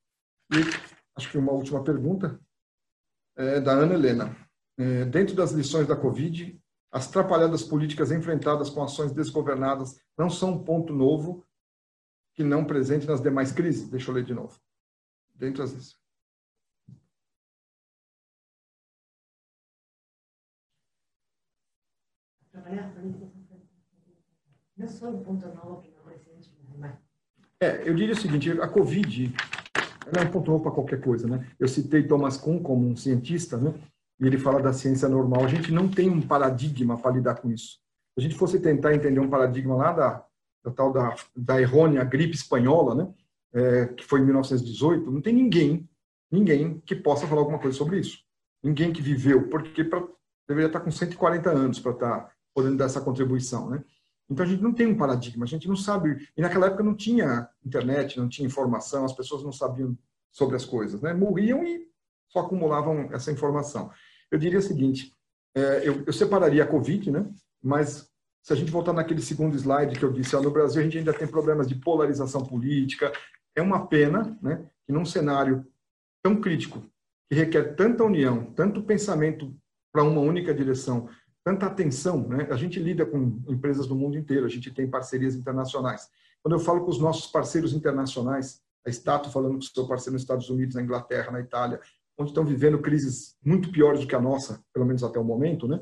[0.51, 0.57] E
[1.15, 2.39] acho que uma última pergunta
[3.35, 4.35] é da Ana Helena.
[4.77, 6.59] É, dentro das lições da Covid,
[6.91, 11.45] as trapalhadas políticas enfrentadas com ações desgovernadas não são um ponto novo
[12.33, 13.89] que não presente nas demais crises?
[13.89, 14.59] Deixa eu ler de novo.
[15.35, 15.98] Dentro das
[26.77, 26.93] mas...
[27.61, 29.33] É, eu diria o seguinte, a Covid
[30.17, 31.45] é um ponto para qualquer coisa, né?
[31.59, 33.73] Eu citei Thomas Kuhn como um cientista, né?
[34.19, 35.43] E ele fala da ciência normal.
[35.43, 37.79] A gente não tem um paradigma para lidar com isso.
[38.13, 40.25] Se a gente fosse tentar entender um paradigma lá da,
[40.63, 43.13] da tal da, da errônea gripe espanhola, né?
[43.51, 45.89] É, que foi em 1918, não tem ninguém,
[46.31, 48.19] ninguém que possa falar alguma coisa sobre isso.
[48.63, 50.05] Ninguém que viveu, porque pra,
[50.47, 53.83] deveria estar com 140 anos para estar podendo dar essa contribuição, né?
[54.29, 56.29] Então a gente não tem um paradigma, a gente não sabe.
[56.37, 59.97] E naquela época não tinha internet, não tinha informação, as pessoas não sabiam
[60.31, 61.13] sobre as coisas, né?
[61.13, 61.87] Morriam e
[62.29, 63.91] só acumulavam essa informação.
[64.29, 65.15] Eu diria o seguinte:
[65.55, 67.25] é, eu, eu, separaria a Covid, né?
[67.61, 68.09] Mas
[68.43, 70.99] se a gente voltar naquele segundo slide que eu disse, ó, no Brasil a gente
[70.99, 73.11] ainda tem problemas de polarização política.
[73.55, 74.63] É uma pena, né?
[74.85, 75.65] Que num cenário
[76.21, 76.83] tão crítico,
[77.27, 79.53] que requer tanta união, tanto pensamento
[79.91, 81.09] para uma única direção,
[81.43, 82.47] tanta atenção, né?
[82.49, 86.09] A gente lida com empresas do mundo inteiro, a gente tem parcerias internacionais.
[86.41, 90.13] Quando eu falo com os nossos parceiros internacionais, a Stato falando com o seu parceiro
[90.13, 91.79] nos Estados Unidos, na Inglaterra, na Itália,
[92.17, 95.67] onde estão vivendo crises muito piores do que a nossa, pelo menos até o momento,
[95.67, 95.79] né?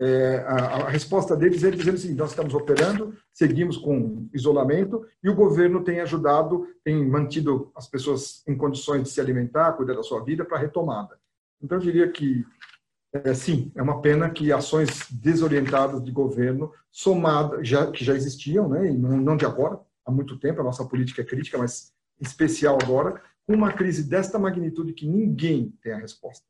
[0.00, 5.28] É, a, a, resposta deles é dizendo assim: nós estamos operando, seguimos com isolamento e
[5.28, 10.02] o governo tem ajudado, tem mantido as pessoas em condições de se alimentar, cuidar da
[10.04, 11.18] sua vida para a retomada.
[11.60, 12.46] Então, eu diria que
[13.12, 18.68] é, sim, é uma pena que ações desorientadas de governo, somadas, já, que já existiam,
[18.68, 21.92] né, e não, não de agora, há muito tempo, a nossa política é crítica, mas
[22.20, 26.44] em especial agora, com uma crise desta magnitude que ninguém tem a resposta.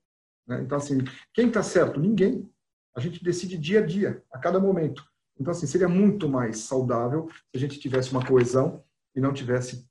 [0.47, 0.63] Né?
[0.63, 0.99] Então, assim,
[1.33, 2.01] quem está certo?
[2.01, 2.51] Ninguém.
[2.97, 5.05] A gente decide dia a dia, a cada momento.
[5.39, 8.83] Então, assim, seria muito mais saudável se a gente tivesse uma coesão
[9.15, 9.87] e não tivesse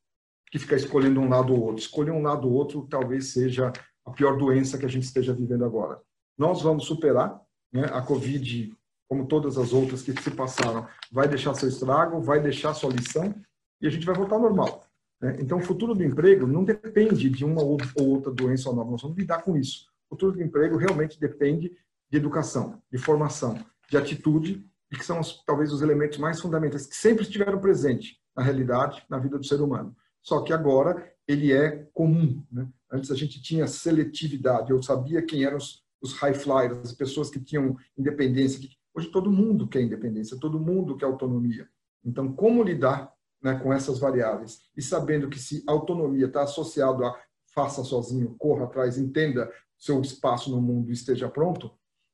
[0.51, 1.81] que ficar escolhendo um lado ou outro.
[1.81, 3.71] Escolher um lado ou outro talvez seja
[4.05, 6.01] a pior doença que a gente esteja vivendo agora.
[6.37, 7.85] Nós vamos superar né?
[7.91, 8.73] a Covid,
[9.09, 13.33] como todas as outras que se passaram, vai deixar seu estrago, vai deixar sua lição
[13.81, 14.83] e a gente vai voltar ao normal.
[15.21, 15.37] Né?
[15.39, 18.91] Então, o futuro do emprego não depende de uma ou outra doença ou não.
[18.91, 19.87] Nós vamos lidar com isso.
[20.09, 21.71] O futuro do emprego realmente depende
[22.09, 23.57] de educação, de formação,
[23.89, 28.43] de atitude, e que são talvez os elementos mais fundamentais que sempre estiveram presentes na
[28.43, 29.95] realidade, na vida do ser humano.
[30.21, 32.41] Só que agora ele é comum.
[32.51, 32.67] Né?
[32.91, 37.29] Antes a gente tinha seletividade, eu sabia quem eram os, os high flyers, as pessoas
[37.29, 38.67] que tinham independência.
[38.93, 41.67] Hoje todo mundo quer independência, todo mundo quer autonomia.
[42.03, 47.19] Então, como lidar né, com essas variáveis e sabendo que se autonomia está associado a
[47.53, 51.71] faça sozinho, corra atrás, entenda seu espaço no mundo e esteja pronto,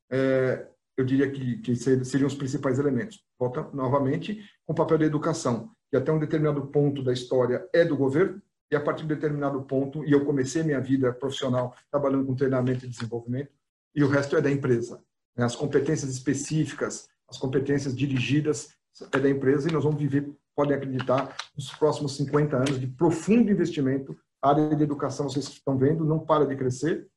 [0.09, 3.23] é, eu diria que, que seriam os principais elementos.
[3.37, 7.83] Volta novamente com o papel da educação, que até um determinado ponto da história é
[7.83, 12.25] do governo, e a partir de determinado ponto, e eu comecei minha vida profissional trabalhando
[12.25, 13.51] com treinamento e desenvolvimento,
[13.95, 15.01] e o resto é da empresa.
[15.35, 15.45] Né?
[15.45, 18.69] As competências específicas, as competências dirigidas
[19.11, 23.51] é da empresa, e nós vamos viver, podem acreditar, nos próximos 50 anos de profundo
[23.51, 24.15] investimento.
[24.41, 27.07] A área de educação, vocês estão vendo, não para de crescer,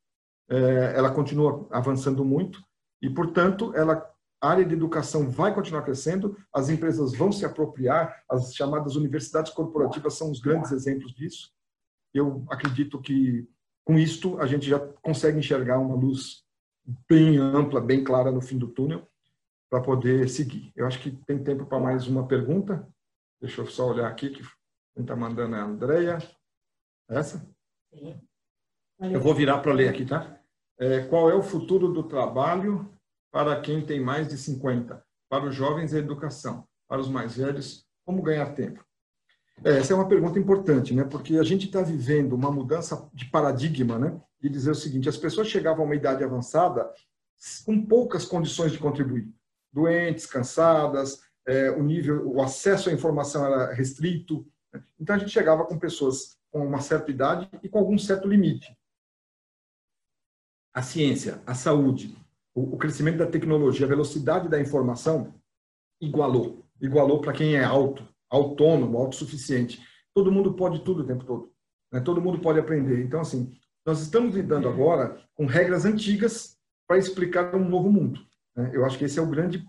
[0.48, 2.60] é, ela continua avançando muito,
[3.02, 4.10] e, portanto, ela
[4.40, 9.52] a área de educação vai continuar crescendo, as empresas vão se apropriar, as chamadas universidades
[9.52, 11.50] corporativas são os grandes exemplos disso.
[12.12, 13.48] Eu acredito que
[13.84, 16.44] com isto a gente já consegue enxergar uma luz
[17.08, 19.06] bem ampla, bem clara no fim do túnel
[19.68, 20.72] para poder seguir.
[20.76, 22.88] Eu acho que tem tempo para mais uma pergunta.
[23.40, 24.42] Deixa eu só olhar aqui que
[24.94, 26.18] quem está mandando é a Andrea.
[27.08, 27.46] Essa?
[29.00, 30.38] Eu vou virar para ler aqui, tá?
[30.78, 32.90] É, qual é o futuro do trabalho
[33.32, 35.04] para quem tem mais de 50?
[35.28, 36.66] Para os jovens, a educação.
[36.88, 38.84] Para os mais velhos, como ganhar tempo?
[39.64, 41.04] É, essa é uma pergunta importante, né?
[41.04, 44.20] Porque a gente está vivendo uma mudança de paradigma, né?
[44.40, 46.90] De dizer o seguinte: as pessoas chegavam a uma idade avançada
[47.64, 49.28] com poucas condições de contribuir,
[49.72, 54.46] doentes, cansadas, é, o nível, o acesso à informação era restrito.
[54.72, 54.82] Né?
[54.98, 58.76] Então a gente chegava com pessoas com uma certa idade e com algum certo limite.
[60.74, 62.16] A ciência, a saúde,
[62.54, 65.34] o, o crescimento da tecnologia, a velocidade da informação
[66.00, 69.82] igualou, igualou para quem é alto, autônomo, autossuficiente.
[70.12, 71.52] Todo mundo pode tudo o tempo todo.
[71.92, 72.00] Né?
[72.00, 73.02] Todo mundo pode aprender.
[73.04, 73.52] Então, assim,
[73.86, 76.58] nós estamos lidando agora com regras antigas
[76.88, 78.20] para explicar um novo mundo.
[78.56, 78.72] Né?
[78.74, 79.64] Eu acho que esse é o grande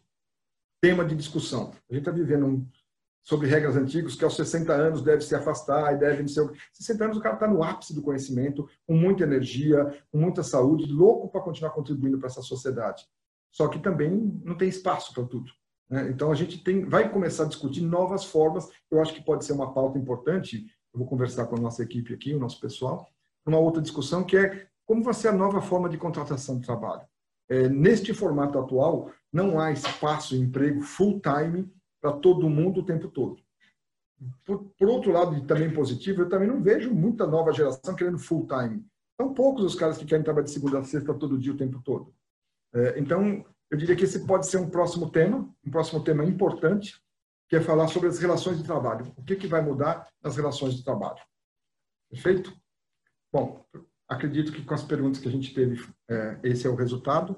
[0.81, 1.71] tema de discussão.
[1.89, 2.67] A gente está vivendo um,
[3.21, 6.49] sobre regras antigas, que aos 60 anos deve se afastar e deve ser.
[6.73, 10.91] 60 anos o cara está no ápice do conhecimento, com muita energia, com muita saúde,
[10.91, 13.05] louco para continuar contribuindo para essa sociedade.
[13.51, 15.51] Só que também não tem espaço para tudo.
[15.89, 16.09] Né?
[16.09, 18.67] Então, a gente tem, vai começar a discutir novas formas.
[18.89, 20.65] Eu acho que pode ser uma pauta importante.
[20.91, 23.07] Eu vou conversar com a nossa equipe aqui, o nosso pessoal,
[23.49, 27.05] uma outra discussão que é como vai ser a nova forma de contratação de trabalho.
[27.49, 31.71] É, neste formato atual, não há espaço em emprego full-time
[32.01, 33.41] para todo mundo o tempo todo.
[34.45, 38.85] Por, por, outro lado, também positivo, eu também não vejo muita nova geração querendo full-time.
[39.19, 41.81] São poucos os caras que querem trabalhar de segunda a sexta todo dia o tempo
[41.83, 42.13] todo.
[42.73, 47.01] É, então, eu diria que esse pode ser um próximo tema, um próximo tema importante,
[47.49, 49.11] que é falar sobre as relações de trabalho.
[49.15, 51.21] O que, que vai mudar nas relações de trabalho?
[52.09, 52.53] Perfeito?
[53.37, 53.63] Bom,
[54.09, 57.35] acredito que com as perguntas que a gente teve, é, esse é o resultado.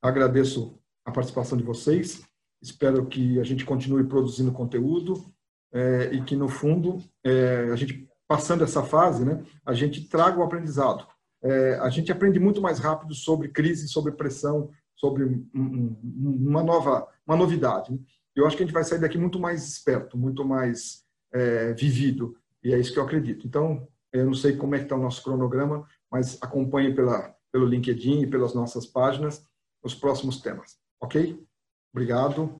[0.00, 2.22] Agradeço a participação de vocês.
[2.62, 5.22] Espero que a gente continue produzindo conteúdo
[5.70, 10.38] é, e que, no fundo, é, a gente, passando essa fase, né, a gente traga
[10.38, 11.06] o aprendizado.
[11.42, 15.24] É, a gente aprende muito mais rápido sobre crise, sobre pressão, sobre
[15.54, 17.92] um, uma nova, uma novidade.
[17.92, 17.98] Né?
[18.34, 22.38] Eu acho que a gente vai sair daqui muito mais esperto, muito mais é, vivido,
[22.64, 23.46] e é isso que eu acredito.
[23.46, 27.66] Então, eu não sei como é que está o nosso cronograma, mas acompanhe pela, pelo
[27.66, 29.46] LinkedIn e pelas nossas páginas
[29.82, 30.76] os próximos temas.
[31.00, 31.42] Ok?
[31.92, 32.50] Obrigado.